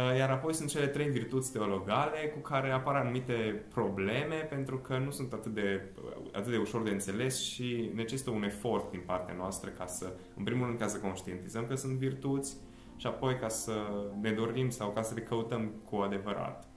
Uh, 0.00 0.16
iar 0.16 0.30
apoi 0.30 0.54
sunt 0.54 0.68
cele 0.68 0.86
trei 0.86 1.08
virtuți 1.08 1.52
teologale 1.52 2.18
cu 2.34 2.38
care 2.38 2.70
apar 2.70 2.94
anumite 2.94 3.64
probleme 3.68 4.34
pentru 4.34 4.78
că 4.78 4.98
nu 4.98 5.10
sunt 5.10 5.32
atât 5.32 5.54
de, 5.54 5.92
atât 6.32 6.50
de 6.50 6.56
ușor 6.56 6.82
de 6.82 6.90
înțeles 6.90 7.42
și 7.42 7.90
necesită 7.94 8.30
un 8.30 8.42
efort 8.42 8.90
din 8.90 9.02
partea 9.06 9.34
noastră 9.34 9.70
ca 9.70 9.86
să, 9.86 10.12
în 10.36 10.44
primul 10.44 10.66
rând, 10.66 10.78
ca 10.78 10.86
să 10.86 10.98
conștientizăm 10.98 11.66
că 11.66 11.74
sunt 11.74 11.92
virtuți 11.92 12.56
și 12.96 13.06
apoi 13.06 13.36
ca 13.36 13.48
să 13.48 13.72
ne 14.20 14.30
dorim 14.30 14.70
sau 14.70 14.90
ca 14.90 15.02
să 15.02 15.14
le 15.14 15.20
căutăm 15.20 15.72
cu 15.84 15.96
adevărat. 15.96 16.68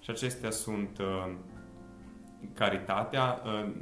Și 0.00 0.10
acestea 0.10 0.50
sunt 0.50 0.98
uh, 0.98 1.34
caritatea, 2.52 3.42
uh, 3.44 3.72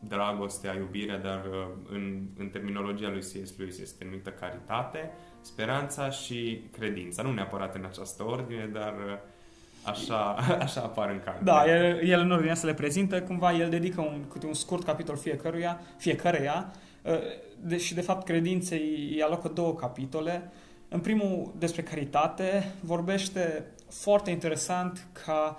dragostea, 0.00 0.74
iubirea, 0.74 1.18
dar 1.18 1.44
uh, 1.44 1.68
în, 1.88 2.28
în 2.38 2.48
terminologia 2.48 3.08
lui 3.08 3.20
C.S. 3.20 3.56
Lewis 3.56 3.78
este 3.78 4.04
numită 4.04 4.30
caritate, 4.30 5.10
speranța 5.42 6.10
și 6.10 6.62
credința. 6.78 7.22
Nu 7.22 7.32
neapărat 7.32 7.74
în 7.74 7.84
această 7.84 8.24
ordine, 8.24 8.70
dar 8.72 8.92
uh, 8.92 9.18
așa, 9.82 10.30
așa 10.66 10.80
apar 10.80 11.10
în 11.10 11.20
carte. 11.24 11.44
Da, 11.44 11.64
el, 11.66 12.08
el 12.08 12.20
în 12.20 12.30
ordine 12.30 12.54
să 12.54 12.66
le 12.66 12.74
prezintă, 12.74 13.22
cumva 13.22 13.52
el 13.52 13.70
dedică 13.70 14.00
un, 14.00 14.24
câte 14.28 14.46
un 14.46 14.54
scurt 14.54 14.84
capitol 14.84 15.16
fiecăruia, 15.16 15.80
fiecăreia 15.96 16.70
uh, 17.02 17.78
și 17.78 17.94
de 17.94 18.00
fapt 18.00 18.24
credinței 18.24 19.10
îi 19.12 19.22
alocă 19.22 19.48
două 19.48 19.74
capitole. 19.74 20.50
În 20.88 21.00
primul, 21.00 21.52
despre 21.58 21.82
caritate, 21.82 22.72
vorbește 22.80 23.64
foarte 23.90 24.30
interesant 24.30 25.06
ca 25.24 25.56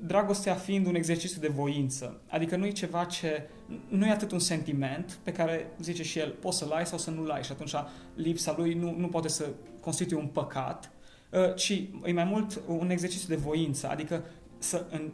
dragostea 0.00 0.54
fiind 0.54 0.86
un 0.86 0.94
exercițiu 0.94 1.40
de 1.40 1.48
voință. 1.48 2.20
Adică 2.28 2.56
nu 2.56 2.66
e 2.66 2.70
ceva 2.70 3.04
ce... 3.04 3.48
Nu 3.88 4.06
e 4.06 4.10
atât 4.10 4.32
un 4.32 4.38
sentiment 4.38 5.18
pe 5.22 5.32
care, 5.32 5.70
zice 5.80 6.02
și 6.02 6.18
el, 6.18 6.30
poți 6.30 6.58
să-l 6.58 6.70
ai 6.70 6.86
sau 6.86 6.98
să 6.98 7.10
nu-l 7.10 7.30
ai 7.30 7.42
și 7.42 7.52
atunci 7.52 7.74
lipsa 8.14 8.54
lui 8.56 8.74
nu, 8.74 8.94
nu 8.98 9.08
poate 9.08 9.28
să 9.28 9.48
constituie 9.80 10.20
un 10.20 10.26
păcat, 10.26 10.90
uh, 11.30 11.54
ci 11.54 11.70
e 12.04 12.12
mai 12.12 12.24
mult 12.24 12.62
un 12.66 12.90
exercițiu 12.90 13.28
de 13.28 13.40
voință, 13.40 13.88
adică 13.88 14.24
să 14.58 14.86
în, 14.90 15.12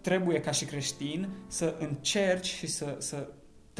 trebuie 0.00 0.40
ca 0.40 0.50
și 0.50 0.64
creștin 0.64 1.28
să 1.46 1.74
încerci 1.78 2.46
și 2.46 2.66
să, 2.66 2.96
să 2.98 3.28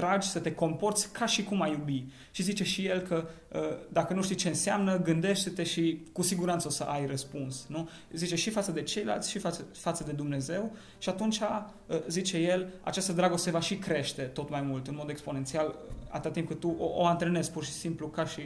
tragi, 0.01 0.29
să 0.29 0.41
te 0.41 0.55
comporți 0.55 1.13
ca 1.13 1.27
și 1.27 1.45
cum 1.45 1.63
ai 1.63 1.71
iubi. 1.71 2.05
Și 2.31 2.43
zice 2.43 2.65
și 2.65 2.87
el 2.87 3.01
că 3.01 3.29
uh, 3.53 3.61
dacă 3.89 4.15
nu 4.15 4.23
știi 4.23 4.35
ce 4.35 4.49
înseamnă, 4.49 5.01
gândește-te 5.01 5.63
și 5.63 6.03
cu 6.13 6.23
siguranță 6.23 6.67
o 6.67 6.71
să 6.71 6.83
ai 6.83 7.07
răspuns. 7.07 7.67
Nu? 7.69 7.89
Zice 8.13 8.37
și 8.37 8.51
față 8.51 8.73
de 8.73 8.83
ceilalți 8.83 9.31
și 9.31 9.39
față, 9.39 9.67
față 9.73 10.05
de 10.05 10.13
Dumnezeu 10.13 10.77
și 10.99 11.09
atunci, 11.09 11.41
uh, 11.41 11.97
zice 12.09 12.39
el, 12.39 12.73
această 12.83 13.13
dragoste 13.13 13.51
va 13.51 13.61
și 13.61 13.77
crește 13.77 14.23
tot 14.23 14.51
mai 14.51 14.61
mult, 14.61 14.87
în 14.87 14.95
mod 14.95 15.09
exponențial, 15.09 15.79
atât 16.09 16.33
timp 16.33 16.49
cât 16.49 16.61
tu 16.61 16.77
o, 16.79 16.85
o 16.85 17.07
antrenezi 17.07 17.51
pur 17.51 17.65
și 17.65 17.73
simplu 17.73 18.07
ca 18.07 18.25
și, 18.25 18.43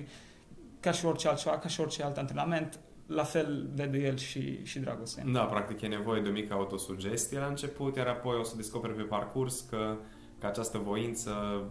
ca 0.80 0.90
și 0.90 1.04
orice 1.04 1.28
altceva, 1.28 1.58
ca 1.58 1.68
și 1.68 1.80
orice 1.80 2.02
alt 2.02 2.16
antrenament, 2.16 2.78
la 3.06 3.25
fel 3.25 3.66
vede 3.75 3.99
el 3.99 4.16
și, 4.16 4.64
și 4.64 4.78
dragostea. 4.78 5.25
Da, 5.32 5.40
practic 5.40 5.80
e 5.80 5.87
nevoie 5.87 6.20
de 6.20 6.28
o 6.28 6.32
mică 6.32 6.54
autosugestie 6.54 7.38
la 7.38 7.46
început, 7.46 7.96
iar 7.96 8.06
apoi 8.06 8.37
o 8.37 8.42
să 8.42 8.56
descoperi 8.56 8.94
pe 8.94 9.02
parcurs 9.02 9.61
că 9.70 9.96
că 10.44 10.50
această 10.50 10.78
voință 10.78 11.62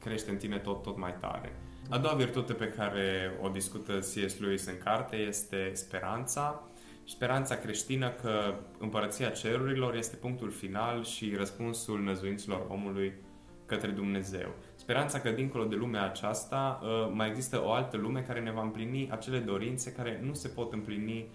crește 0.00 0.30
în 0.30 0.36
tine 0.36 0.58
tot, 0.58 0.82
tot 0.82 0.98
mai 0.98 1.14
tare. 1.20 1.52
A 1.90 1.98
doua 1.98 2.14
virtute 2.14 2.52
pe 2.52 2.68
care 2.68 3.38
o 3.42 3.48
discută 3.48 3.92
C.S. 3.98 4.38
Lewis 4.38 4.66
în 4.66 4.78
carte 4.84 5.16
este 5.16 5.70
speranța. 5.74 6.62
Speranța 7.04 7.56
creștină 7.56 8.10
că 8.10 8.54
împărăția 8.78 9.28
cerurilor 9.28 9.94
este 9.94 10.16
punctul 10.16 10.50
final 10.50 11.04
și 11.04 11.34
răspunsul 11.36 12.02
năzuinților 12.02 12.66
omului 12.68 13.12
către 13.66 13.90
Dumnezeu. 13.90 14.54
Speranța 14.74 15.20
că 15.20 15.30
dincolo 15.30 15.64
de 15.64 15.74
lumea 15.74 16.04
aceasta 16.04 16.80
uh, 16.82 17.10
mai 17.12 17.28
există 17.28 17.62
o 17.64 17.72
altă 17.72 17.96
lume 17.96 18.20
care 18.20 18.40
ne 18.40 18.52
va 18.52 18.62
împlini 18.62 19.10
acele 19.10 19.38
dorințe 19.38 19.92
care 19.92 20.20
nu 20.22 20.34
se 20.34 20.48
pot 20.48 20.72
împlini 20.72 21.28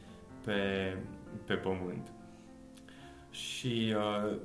pe, 0.46 0.98
pe 1.46 1.54
pământ. 1.54 2.12
Și 3.30 3.96
uh, 3.96 4.38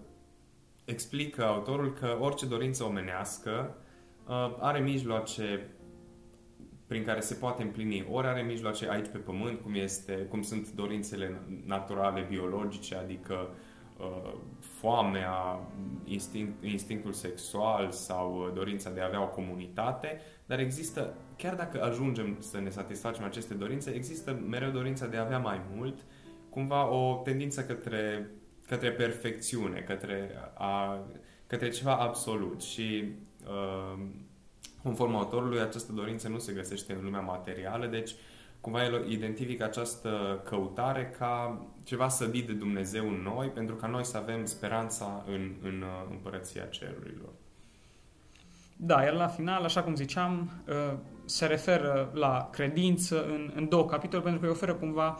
explică 0.84 1.44
autorul 1.44 1.92
că 1.92 2.16
orice 2.20 2.46
dorință 2.46 2.84
omenească 2.84 3.76
uh, 4.28 4.56
are 4.60 4.78
mijloace 4.78 5.68
prin 6.86 7.04
care 7.04 7.20
se 7.20 7.34
poate 7.34 7.62
împlini. 7.62 8.06
Ori 8.10 8.26
are 8.26 8.42
mijloace 8.42 8.90
aici 8.90 9.08
pe 9.08 9.18
pământ, 9.18 9.60
cum, 9.60 9.74
este, 9.74 10.12
cum 10.12 10.42
sunt 10.42 10.72
dorințele 10.72 11.40
naturale, 11.66 12.26
biologice, 12.28 12.94
adică 12.94 13.48
uh, 13.98 14.32
foamea, 14.60 15.60
instinct, 16.04 16.64
instinctul 16.64 17.12
sexual 17.12 17.90
sau 17.90 18.38
uh, 18.38 18.52
dorința 18.54 18.90
de 18.90 19.00
a 19.00 19.06
avea 19.06 19.22
o 19.22 19.28
comunitate, 19.28 20.20
dar 20.46 20.58
există, 20.58 21.14
chiar 21.36 21.54
dacă 21.54 21.82
ajungem 21.82 22.36
să 22.40 22.60
ne 22.60 22.70
satisfacem 22.70 23.24
aceste 23.24 23.54
dorințe, 23.54 23.90
există 23.90 24.42
mereu 24.48 24.70
dorința 24.70 25.06
de 25.06 25.16
a 25.16 25.24
avea 25.24 25.38
mai 25.38 25.60
mult, 25.74 26.04
cumva 26.48 26.88
o 26.88 27.20
tendință 27.24 27.64
către 27.64 28.30
către 28.66 28.90
perfecțiune, 28.90 29.80
către, 29.80 30.30
a, 30.54 30.98
către 31.46 31.68
ceva 31.68 31.96
absolut 31.96 32.62
și 32.62 33.04
uh, 33.46 33.98
conform 34.82 35.14
autorului 35.14 35.60
această 35.60 35.92
dorință 35.92 36.28
nu 36.28 36.38
se 36.38 36.52
găsește 36.52 36.92
în 36.92 37.04
lumea 37.04 37.20
materială, 37.20 37.86
deci 37.86 38.14
cumva 38.60 38.84
el 38.84 39.10
identifică 39.10 39.64
această 39.64 40.40
căutare 40.44 41.14
ca 41.18 41.62
ceva 41.82 42.08
sădit 42.08 42.46
de 42.46 42.52
Dumnezeu 42.52 43.08
în 43.08 43.22
noi 43.22 43.48
pentru 43.48 43.74
ca 43.74 43.86
noi 43.86 44.04
să 44.04 44.16
avem 44.16 44.44
speranța 44.44 45.24
în, 45.26 45.52
în 45.62 45.82
uh, 45.82 46.10
împărăția 46.10 46.64
cerurilor. 46.64 47.32
Da, 48.76 49.02
iar 49.02 49.12
la 49.12 49.26
final, 49.26 49.64
așa 49.64 49.82
cum 49.82 49.94
ziceam, 49.94 50.50
uh, 50.68 50.98
se 51.24 51.46
referă 51.46 52.10
la 52.14 52.48
credință 52.52 53.24
în, 53.24 53.52
în 53.54 53.68
două 53.68 53.84
capitole 53.84 54.22
pentru 54.22 54.40
că 54.40 54.46
îi 54.46 54.52
oferă 54.52 54.74
cumva 54.74 55.18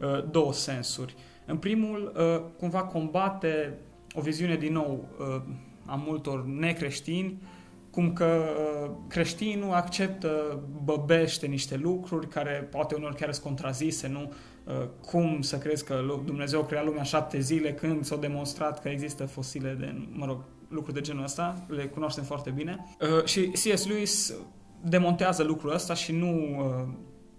uh, 0.00 0.24
două 0.30 0.52
sensuri. 0.52 1.14
În 1.52 1.58
primul, 1.58 2.12
uh, 2.16 2.42
cumva 2.58 2.82
combate 2.82 3.78
o 4.14 4.20
viziune 4.20 4.56
din 4.56 4.72
nou 4.72 5.08
uh, 5.18 5.42
a 5.86 5.94
multor 6.06 6.44
necreștini, 6.44 7.42
cum 7.90 8.12
că 8.12 8.42
uh, 8.84 8.90
creștinul 9.08 9.72
acceptă, 9.72 10.60
băbește 10.84 11.46
niște 11.46 11.76
lucruri 11.76 12.28
care 12.28 12.68
poate 12.70 12.94
unor 12.94 13.14
chiar 13.14 13.32
sunt 13.32 13.46
contrazise, 13.46 14.08
nu? 14.08 14.32
uh, 14.64 14.88
cum 15.06 15.42
să 15.42 15.58
crezi 15.58 15.84
că 15.84 16.00
Dumnezeu 16.24 16.64
crea 16.64 16.82
lumea 16.82 17.02
șapte 17.02 17.40
zile 17.40 17.72
când 17.72 18.04
s-a 18.04 18.16
demonstrat 18.16 18.80
că 18.80 18.88
există 18.88 19.26
fosile 19.26 19.76
de, 19.78 20.06
mă 20.10 20.26
rog, 20.26 20.44
lucruri 20.68 20.94
de 20.94 21.00
genul 21.00 21.24
ăsta, 21.24 21.66
le 21.68 21.84
cunoaștem 21.84 22.24
foarte 22.24 22.50
bine. 22.50 22.86
Uh, 23.00 23.24
și 23.24 23.40
C.S. 23.40 23.86
Lewis 23.86 24.34
demontează 24.84 25.42
lucrul 25.42 25.72
ăsta 25.72 25.94
și 25.94 26.12
nu 26.12 26.30
uh, 26.30 26.88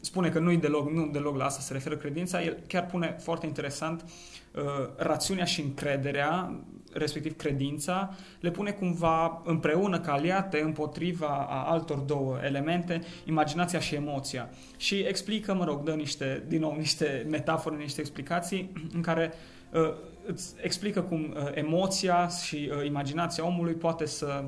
spune 0.04 0.30
că 0.30 0.40
nu-i 0.40 0.58
deloc, 0.58 0.92
nu 0.92 1.08
deloc 1.08 1.38
la 1.38 1.46
asta 1.46 1.62
se 1.62 1.74
referă 1.74 1.96
credința, 1.96 2.44
el 2.44 2.58
chiar 2.68 2.86
pune 2.86 3.16
foarte 3.20 3.46
interesant 3.46 4.04
uh, 4.04 4.62
rațiunea 4.98 5.46
și 5.46 5.62
încrederea, 5.62 6.60
respectiv 6.94 7.36
credința, 7.36 8.16
le 8.40 8.52
pune 8.52 8.72
cumva 8.72 9.42
împreună 9.46 10.00
ca 10.00 10.12
aliate 10.12 10.62
împotriva 10.62 11.48
a 11.50 11.64
altor 11.72 11.98
două 11.98 12.38
elemente, 12.44 13.02
imaginația 13.26 13.80
și 13.80 13.96
emoția. 13.96 14.50
Și 14.78 14.96
explică, 14.96 15.54
mă 15.54 15.66
rog, 15.66 15.84
dă 15.84 15.92
niște, 15.92 16.44
din 16.48 16.60
nou, 16.60 16.76
niște 16.78 17.26
metafore, 17.30 17.76
niște 17.76 18.00
explicații 18.00 18.72
în 18.94 19.02
care 19.02 19.34
uh, 19.72 19.94
îți 20.26 20.54
explică 20.62 21.02
cum 21.02 21.36
uh, 21.36 21.52
emoția 21.54 22.28
și 22.28 22.72
uh, 22.72 22.86
imaginația 22.86 23.46
omului 23.46 23.74
poate 23.74 24.06
să 24.06 24.44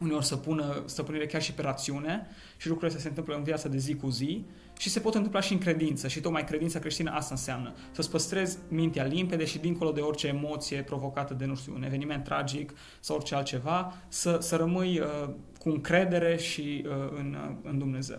uneori 0.00 0.24
să 0.24 0.36
pună 0.36 0.82
stăpânire 0.86 1.26
chiar 1.26 1.42
și 1.42 1.52
pe 1.52 1.62
rațiune 1.62 2.26
și 2.56 2.68
lucrurile 2.68 2.96
astea 2.96 3.02
se 3.02 3.08
întâmplă 3.08 3.34
în 3.34 3.42
viața 3.42 3.68
de 3.68 3.78
zi 3.78 3.94
cu 3.94 4.08
zi 4.08 4.44
și 4.78 4.88
se 4.88 5.00
pot 5.00 5.14
întâmpla 5.14 5.40
și 5.40 5.52
în 5.52 5.58
credință 5.58 6.08
și 6.08 6.20
tocmai 6.20 6.44
credința 6.44 6.78
creștină 6.78 7.10
asta 7.10 7.34
înseamnă 7.34 7.74
să-ți 7.90 8.10
păstrezi 8.10 8.58
mintea 8.68 9.04
limpede 9.04 9.44
și 9.44 9.58
dincolo 9.58 9.92
de 9.92 10.00
orice 10.00 10.26
emoție 10.26 10.82
provocată 10.82 11.34
de, 11.34 11.44
nu 11.44 11.54
știu, 11.54 11.74
un 11.74 11.82
eveniment 11.82 12.24
tragic 12.24 12.72
sau 13.00 13.16
orice 13.16 13.34
altceva, 13.34 13.94
să, 14.08 14.38
să 14.40 14.56
rămâi 14.56 14.98
uh, 14.98 15.28
cu 15.58 15.68
încredere 15.68 16.36
și 16.36 16.84
uh, 16.86 16.92
în, 17.18 17.36
uh, 17.48 17.70
în 17.70 17.78
Dumnezeu. 17.78 18.18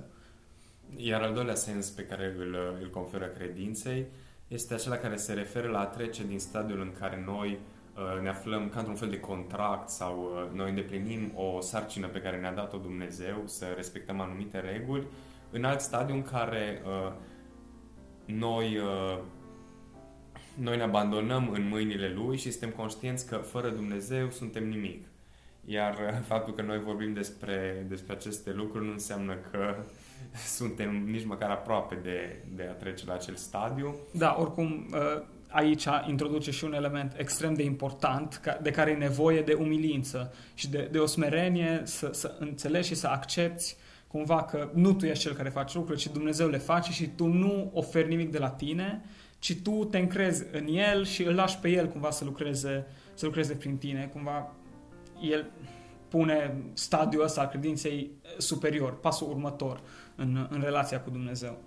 Iar 0.96 1.22
al 1.22 1.34
doilea 1.34 1.56
sens 1.56 1.90
pe 1.90 2.06
care 2.06 2.36
îl, 2.38 2.58
îl 2.82 2.90
conferă 2.90 3.26
credinței 3.26 4.06
este 4.48 4.74
acela 4.74 4.96
care 4.96 5.16
se 5.16 5.34
referă 5.34 5.68
la 5.68 5.80
a 5.80 5.86
trece 5.86 6.24
din 6.28 6.40
stadiul 6.40 6.82
în 6.82 6.92
care 7.00 7.24
noi 7.26 7.50
uh, 7.50 7.60
ne 8.22 8.30
aflăm 8.30 8.70
ca 8.70 8.78
într-un 8.78 8.96
fel 8.96 9.10
de 9.10 9.20
contract 9.20 9.90
sau 9.90 10.20
uh, 10.20 10.58
noi 10.58 10.70
îndeplinim 10.70 11.32
o 11.36 11.62
sarcină 11.62 12.08
pe 12.08 12.22
care 12.22 12.40
ne-a 12.40 12.54
dat-o 12.54 12.78
Dumnezeu, 12.78 13.42
să 13.46 13.66
respectăm 13.76 14.20
anumite 14.20 14.60
reguli, 14.60 15.08
în 15.52 15.64
alt 15.64 15.80
stadiu 15.80 16.16
în 16.16 16.24
care 16.24 16.82
uh, 16.86 17.12
noi, 18.26 18.78
uh, 18.78 19.20
noi 20.56 20.78
ne 20.78 20.84
abandonăm 20.84 21.50
în 21.50 21.68
mâinile 21.68 22.14
Lui 22.14 22.38
și 22.38 22.52
suntem 22.52 22.70
conștienți 22.70 23.28
că 23.28 23.36
fără 23.36 23.70
Dumnezeu 23.70 24.30
suntem 24.30 24.68
nimic. 24.68 25.06
Iar 25.66 25.94
uh, 25.94 26.20
faptul 26.28 26.54
că 26.54 26.62
noi 26.62 26.80
vorbim 26.80 27.14
despre, 27.14 27.86
despre 27.88 28.14
aceste 28.14 28.54
lucruri 28.54 28.86
nu 28.86 28.92
înseamnă 28.92 29.36
că 29.52 29.76
suntem 30.58 31.04
nici 31.06 31.26
măcar 31.26 31.50
aproape 31.50 31.96
de, 31.96 32.44
de 32.56 32.64
a 32.64 32.74
trece 32.74 33.06
la 33.06 33.14
acel 33.14 33.36
stadiu. 33.36 33.96
Da, 34.12 34.36
oricum 34.40 34.90
uh, 34.94 35.24
aici 35.52 35.86
introduce 36.08 36.52
și 36.52 36.64
un 36.64 36.74
element 36.74 37.14
extrem 37.18 37.54
de 37.54 37.64
important 37.64 38.60
de 38.62 38.72
care 38.72 38.92
e 38.92 38.96
nevoie 38.96 39.42
de 39.42 39.54
umilință 39.54 40.34
și 40.54 40.70
de, 40.70 40.88
de 40.92 40.98
o 40.98 41.06
smerenie 41.06 41.82
să, 41.84 42.10
să 42.14 42.36
înțelegi 42.40 42.88
și 42.88 42.96
să 42.96 43.08
accepti 43.08 43.76
cumva 44.08 44.44
că 44.44 44.70
nu 44.74 44.94
tu 44.94 45.06
ești 45.06 45.24
cel 45.24 45.34
care 45.34 45.50
face 45.50 45.78
lucrurile, 45.78 46.04
ci 46.04 46.14
Dumnezeu 46.14 46.48
le 46.48 46.58
face 46.58 46.92
și 46.92 47.08
tu 47.08 47.26
nu 47.26 47.72
oferi 47.74 48.08
nimic 48.08 48.32
de 48.32 48.38
la 48.38 48.50
tine, 48.50 49.02
ci 49.40 49.56
tu 49.64 49.86
te 49.86 49.98
încrezi 49.98 50.46
în 50.52 50.68
El 50.68 51.06
și 51.06 51.24
îl 51.24 51.36
lași 51.36 51.58
pe 51.58 51.70
El 51.70 51.88
cumva 51.88 52.10
să 52.10 52.24
lucreze, 52.24 52.86
să 53.14 53.26
lucreze 53.26 53.54
prin 53.54 53.78
tine. 53.78 54.10
Cumva 54.14 54.54
El 55.22 55.50
pune 56.08 56.64
stadiul 56.74 57.24
ăsta 57.24 57.42
al 57.42 57.48
credinței 57.48 58.12
superior, 58.38 59.00
pasul 59.00 59.30
următor 59.30 59.82
în, 60.16 60.48
în 60.50 60.62
relația 60.62 61.02
cu 61.02 61.10
Dumnezeu. 61.10 61.58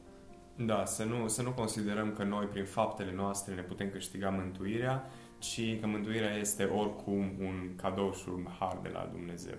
Da, 0.56 0.84
să 0.84 1.04
nu, 1.04 1.28
să 1.28 1.42
nu 1.42 1.50
considerăm 1.50 2.12
că 2.12 2.24
noi 2.24 2.44
prin 2.44 2.64
faptele 2.64 3.12
noastre 3.14 3.54
ne 3.54 3.60
putem 3.60 3.90
câștiga 3.90 4.28
mântuirea, 4.28 5.10
ci 5.38 5.80
că 5.80 5.86
mântuirea 5.86 6.36
este 6.36 6.64
oricum 6.64 7.32
un 7.40 7.70
cadou 7.76 8.12
și 8.12 8.28
un 8.28 8.46
har 8.58 8.78
de 8.82 8.88
la 8.88 9.08
Dumnezeu. 9.12 9.56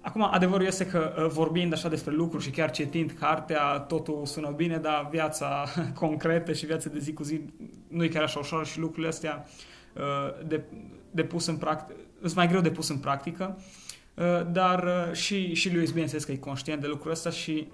Acum, 0.00 0.22
adevărul 0.22 0.66
este 0.66 0.86
că 0.86 1.14
uh, 1.16 1.26
vorbind 1.30 1.72
așa 1.72 1.88
despre 1.88 2.12
lucruri 2.14 2.44
și 2.44 2.50
chiar 2.50 2.70
citind 2.70 3.10
cartea, 3.10 3.78
totul 3.78 4.26
sună 4.26 4.50
bine, 4.50 4.76
dar 4.76 5.08
viața 5.10 5.64
concretă 5.94 6.52
și 6.52 6.66
viața 6.66 6.88
de 6.88 6.98
zi 6.98 7.12
cu 7.12 7.22
zi 7.22 7.40
nu 7.88 8.04
e 8.04 8.08
chiar 8.08 8.22
așa 8.22 8.38
ușor 8.38 8.66
și 8.66 8.78
lucrurile 8.78 9.08
astea 9.08 9.46
uh, 9.94 10.46
de, 10.46 10.62
de 11.10 11.22
pus 11.24 11.46
în 11.46 11.56
practică, 11.56 12.00
sunt 12.20 12.34
mai 12.34 12.48
greu 12.48 12.60
de 12.60 12.70
pus 12.70 12.88
în 12.88 12.98
practică, 12.98 13.58
uh, 14.14 14.52
dar 14.52 15.10
și, 15.12 15.54
și 15.54 15.74
lui 15.74 15.86
bineînțeles 15.86 16.24
că 16.24 16.32
e 16.32 16.36
conștient 16.36 16.80
de 16.80 16.86
lucrul 16.86 17.10
ăsta 17.10 17.30
și 17.30 17.68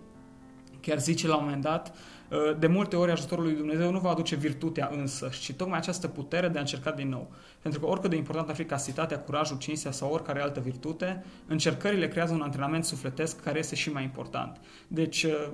chiar 0.86 0.98
zice 0.98 1.26
la 1.26 1.36
un 1.36 1.44
moment 1.44 1.62
dat, 1.62 1.94
uh, 2.30 2.58
de 2.58 2.66
multe 2.66 2.96
ori 2.96 3.10
ajutorul 3.10 3.44
lui 3.44 3.54
Dumnezeu 3.54 3.90
nu 3.90 3.98
va 3.98 4.10
aduce 4.10 4.36
virtutea 4.36 4.90
însă, 4.92 5.28
ci 5.40 5.52
tocmai 5.52 5.78
această 5.78 6.08
putere 6.08 6.48
de 6.48 6.58
a 6.58 6.60
încerca 6.60 6.90
din 6.90 7.08
nou. 7.08 7.32
Pentru 7.62 7.80
că 7.80 7.86
oricât 7.86 8.10
de 8.10 8.16
important 8.16 8.48
ar 8.48 8.54
fi 8.54 8.64
casitatea, 8.64 9.18
curajul, 9.18 9.58
cinstea 9.58 9.90
sau 9.90 10.12
oricare 10.12 10.40
altă 10.40 10.60
virtute, 10.60 11.24
încercările 11.46 12.08
creează 12.08 12.34
un 12.34 12.40
antrenament 12.40 12.84
sufletesc 12.84 13.42
care 13.42 13.58
este 13.58 13.74
și 13.74 13.92
mai 13.92 14.02
important. 14.02 14.60
Deci, 14.88 15.22
uh, 15.22 15.48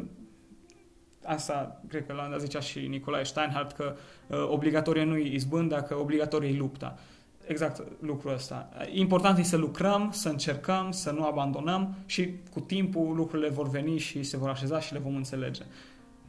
asta 1.25 1.83
cred 1.89 2.07
că 2.07 2.13
l-a 2.13 2.39
zicea 2.39 2.61
și 2.61 2.79
Nicolae 2.79 3.25
Steinhardt, 3.25 3.73
că 3.73 3.97
uh, 4.27 4.49
obligatorie 4.49 5.05
nu 5.05 5.17
e 5.17 5.35
izbânda, 5.35 5.83
că 5.83 5.97
obligatorie 5.99 6.49
e 6.49 6.57
lupta 6.57 6.99
exact 7.47 7.83
lucrul 8.01 8.33
ăsta. 8.33 8.69
Important 8.93 9.39
e 9.39 9.43
să 9.43 9.57
lucrăm, 9.57 10.11
să 10.13 10.29
încercăm, 10.29 10.91
să 10.91 11.11
nu 11.11 11.25
abandonăm 11.25 11.95
și 12.07 12.35
cu 12.53 12.61
timpul 12.61 13.17
lucrurile 13.17 13.49
vor 13.49 13.69
veni 13.69 13.99
și 13.99 14.23
se 14.23 14.37
vor 14.37 14.49
așeza 14.49 14.81
și 14.81 14.93
le 14.93 14.99
vom 14.99 15.17
înțelege. 15.17 15.63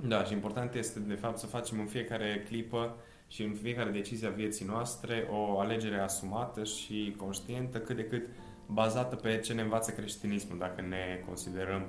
Da, 0.08 0.24
și 0.24 0.34
important 0.34 0.74
este 0.74 1.00
de 1.00 1.14
fapt 1.14 1.38
să 1.38 1.46
facem 1.46 1.80
în 1.80 1.86
fiecare 1.86 2.44
clipă 2.48 2.96
și 3.28 3.44
în 3.44 3.54
fiecare 3.62 3.90
decizie 3.90 4.28
a 4.28 4.32
vieții 4.32 4.66
noastre 4.66 5.28
o 5.32 5.60
alegere 5.60 6.00
asumată 6.00 6.64
și 6.64 7.16
conștientă, 7.18 7.80
cât 7.80 7.96
de 7.96 8.04
cât 8.04 8.28
bazată 8.66 9.16
pe 9.16 9.38
ce 9.38 9.54
ne 9.54 9.62
învață 9.62 9.92
creștinismul, 9.92 10.58
dacă 10.58 10.82
ne 10.82 11.24
considerăm 11.26 11.86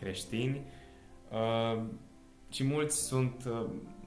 creștini. 0.00 0.60
Uh, 1.30 1.82
și 2.50 2.64
mulți 2.64 3.06
sunt 3.06 3.44
uh, 3.50 3.66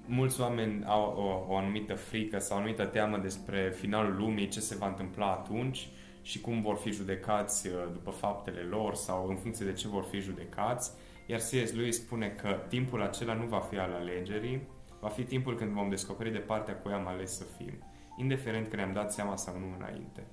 mulți 0.10 0.42
oameni 0.42 0.84
au 0.86 1.14
o, 1.18 1.54
o 1.54 1.58
anumită 1.58 1.96
frică 1.96 2.40
sau 2.40 2.58
o 2.58 2.60
anumită 2.60 2.86
teamă 2.86 3.18
despre 3.18 3.74
finalul 3.76 4.16
lumii, 4.16 4.48
ce 4.48 4.60
se 4.60 4.76
va 4.76 4.88
întâmpla 4.88 5.32
atunci 5.32 5.90
și 6.22 6.42
cum 6.42 6.62
vor 6.62 6.76
fi 6.76 6.92
judecați 6.92 7.68
uh, 7.68 7.74
după 7.94 8.12
faptele 8.12 8.60
lor 8.60 8.96
sau 8.96 9.28
în 9.28 9.36
funcție 9.36 9.66
de 9.66 9.74
ce 9.74 9.88
vor 9.88 10.04
fi 10.04 10.20
judecați. 10.20 10.92
Iar 11.26 11.40
C.S. 11.40 11.74
Lewis 11.74 11.96
spune 11.96 12.28
că 12.28 12.60
timpul 12.68 13.02
acela 13.02 13.34
nu 13.34 13.46
va 13.46 13.60
fi 13.60 13.78
al 13.78 13.94
alegerii, 13.94 14.68
va 15.00 15.08
fi 15.08 15.24
timpul 15.24 15.56
când 15.56 15.72
vom 15.72 15.90
descoperi 15.90 16.32
de 16.32 16.38
partea 16.38 16.76
cu 16.76 16.88
am 16.88 17.08
ales 17.08 17.38
să 17.38 17.44
fim, 17.58 17.84
indiferent 18.18 18.68
că 18.68 18.76
ne-am 18.76 18.92
dat 18.92 19.14
seama 19.14 19.36
sau 19.36 19.60
nu 19.60 19.66
înainte. 19.78 20.28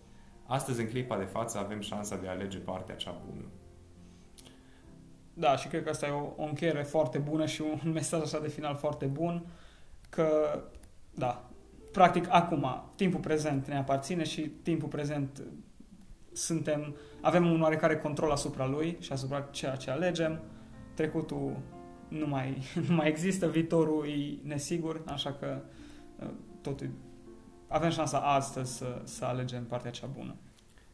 Astăzi, 0.47 0.81
în 0.81 0.89
clipa 0.89 1.19
de 1.19 1.25
față, 1.25 1.59
avem 1.59 1.81
șansa 1.81 2.17
de 2.17 2.29
a 2.29 2.31
alege 2.31 2.59
partea 2.59 2.95
cea 2.95 3.23
bună. 3.27 3.45
Da, 5.35 5.57
și 5.57 5.69
cred 5.69 5.83
că 5.83 5.89
asta 5.89 6.07
e 6.07 6.11
o, 6.11 6.33
o 6.37 6.43
încheiere 6.45 6.83
foarte 6.83 7.19
bună 7.19 7.47
și 7.47 7.61
un 7.61 7.93
mesaj 7.93 8.21
așa 8.23 8.41
de 8.41 8.49
final 8.49 8.75
foarte 8.75 9.07
bun 9.07 9.47
că, 10.09 10.61
da, 11.15 11.51
practic 11.93 12.27
acum, 12.29 12.93
timpul 12.95 13.21
prezent 13.21 13.67
ne 13.67 13.77
aparține 13.77 14.25
și 14.25 14.41
timpul 14.41 14.89
prezent 14.89 15.43
suntem, 16.33 16.97
avem 17.21 17.51
un 17.51 17.63
oarecare 17.63 17.97
control 17.97 18.31
asupra 18.31 18.67
lui 18.67 18.97
și 19.01 19.13
asupra 19.13 19.41
ceea 19.41 19.77
ce 19.77 19.91
alegem. 19.91 20.41
Trecutul 20.95 21.57
nu 22.09 22.27
mai, 22.27 22.63
nu 22.89 22.95
mai 22.95 23.09
există, 23.09 23.49
viitorul 23.49 24.07
e 24.07 24.39
nesigur, 24.43 25.03
așa 25.07 25.33
că 25.33 25.63
uh, 26.19 26.31
totul, 26.61 26.91
avem 27.69 27.91
șansa 27.91 28.19
astăzi 28.19 28.77
să, 28.77 29.01
să 29.05 29.25
alegem 29.25 29.65
partea 29.65 29.91
cea 29.91 30.07
bună. 30.07 30.37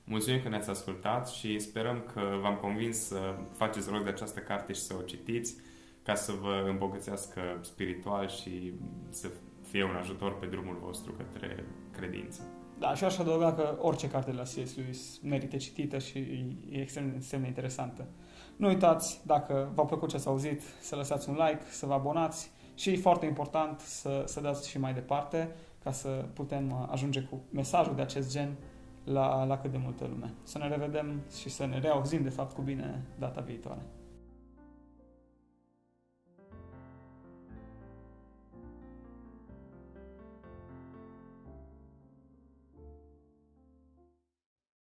Mulțumim 0.05 0.41
că 0.43 0.49
ne-ați 0.49 0.71
ascultat 0.71 1.29
și 1.29 1.59
sperăm 1.59 2.05
că 2.13 2.21
v-am 2.41 2.57
convins 2.57 2.99
să 2.99 3.35
faceți 3.57 3.91
rost 3.91 4.05
de 4.05 4.11
această 4.11 4.41
carte 4.41 4.73
și 4.73 4.81
să 4.81 4.95
o 4.99 5.03
citiți 5.03 5.57
ca 6.03 6.15
să 6.15 6.33
vă 6.33 6.67
îmbogățească 6.69 7.41
spiritual 7.61 8.29
și 8.29 8.73
să 9.11 9.29
fie 9.63 9.85
un 9.85 9.97
ajutor 10.01 10.39
pe 10.39 10.47
drumul 10.47 10.79
vostru 10.83 11.13
către 11.13 11.65
credință. 11.91 12.43
Da, 12.79 12.95
și 12.95 13.05
aș 13.05 13.19
adăuga 13.19 13.53
că 13.53 13.77
orice 13.81 14.09
carte 14.09 14.31
de 14.31 14.37
la 14.37 14.43
C.S. 14.43 14.77
Lewis 14.77 15.21
merită 15.23 15.57
citită 15.57 15.99
și 15.99 16.19
e 16.71 16.81
extrem, 16.81 17.13
extrem 17.17 17.41
de 17.41 17.47
interesantă. 17.47 18.07
Nu 18.57 18.69
uitați, 18.69 19.21
dacă 19.27 19.71
v-a 19.75 19.85
plăcut 19.85 20.09
ce 20.09 20.17
ați 20.17 20.27
auzit, 20.29 20.63
să 20.81 20.97
lăsați 20.97 21.29
un 21.29 21.35
like, 21.35 21.63
să 21.71 21.87
vă 21.87 21.93
abonați 21.93 22.51
și 22.75 22.91
e 22.91 22.97
foarte 22.97 23.27
important 23.27 23.81
să, 23.81 24.23
să 24.27 24.41
dați 24.41 24.69
și 24.69 24.79
mai 24.79 24.95
departe 24.95 25.55
ca 25.83 25.93
să 25.93 26.25
putem 26.33 26.89
ajunge 26.91 27.21
cu 27.21 27.41
mesajul 27.51 27.95
de 27.95 28.03
acest 28.03 28.31
gen 28.31 28.57
la, 29.05 29.45
la 29.45 29.59
cât 29.59 29.71
de 29.71 29.79
multă 29.83 30.07
lume. 30.07 30.35
Să 30.43 30.59
ne 30.59 30.69
revedem 30.69 31.21
și 31.41 31.49
să 31.49 31.67
ne 31.67 31.79
reauzim, 31.79 32.23
de 32.23 32.29
fapt, 32.29 32.55
cu 32.55 32.63
bine 32.63 33.05
data 33.19 33.41
viitoare. 33.41 33.81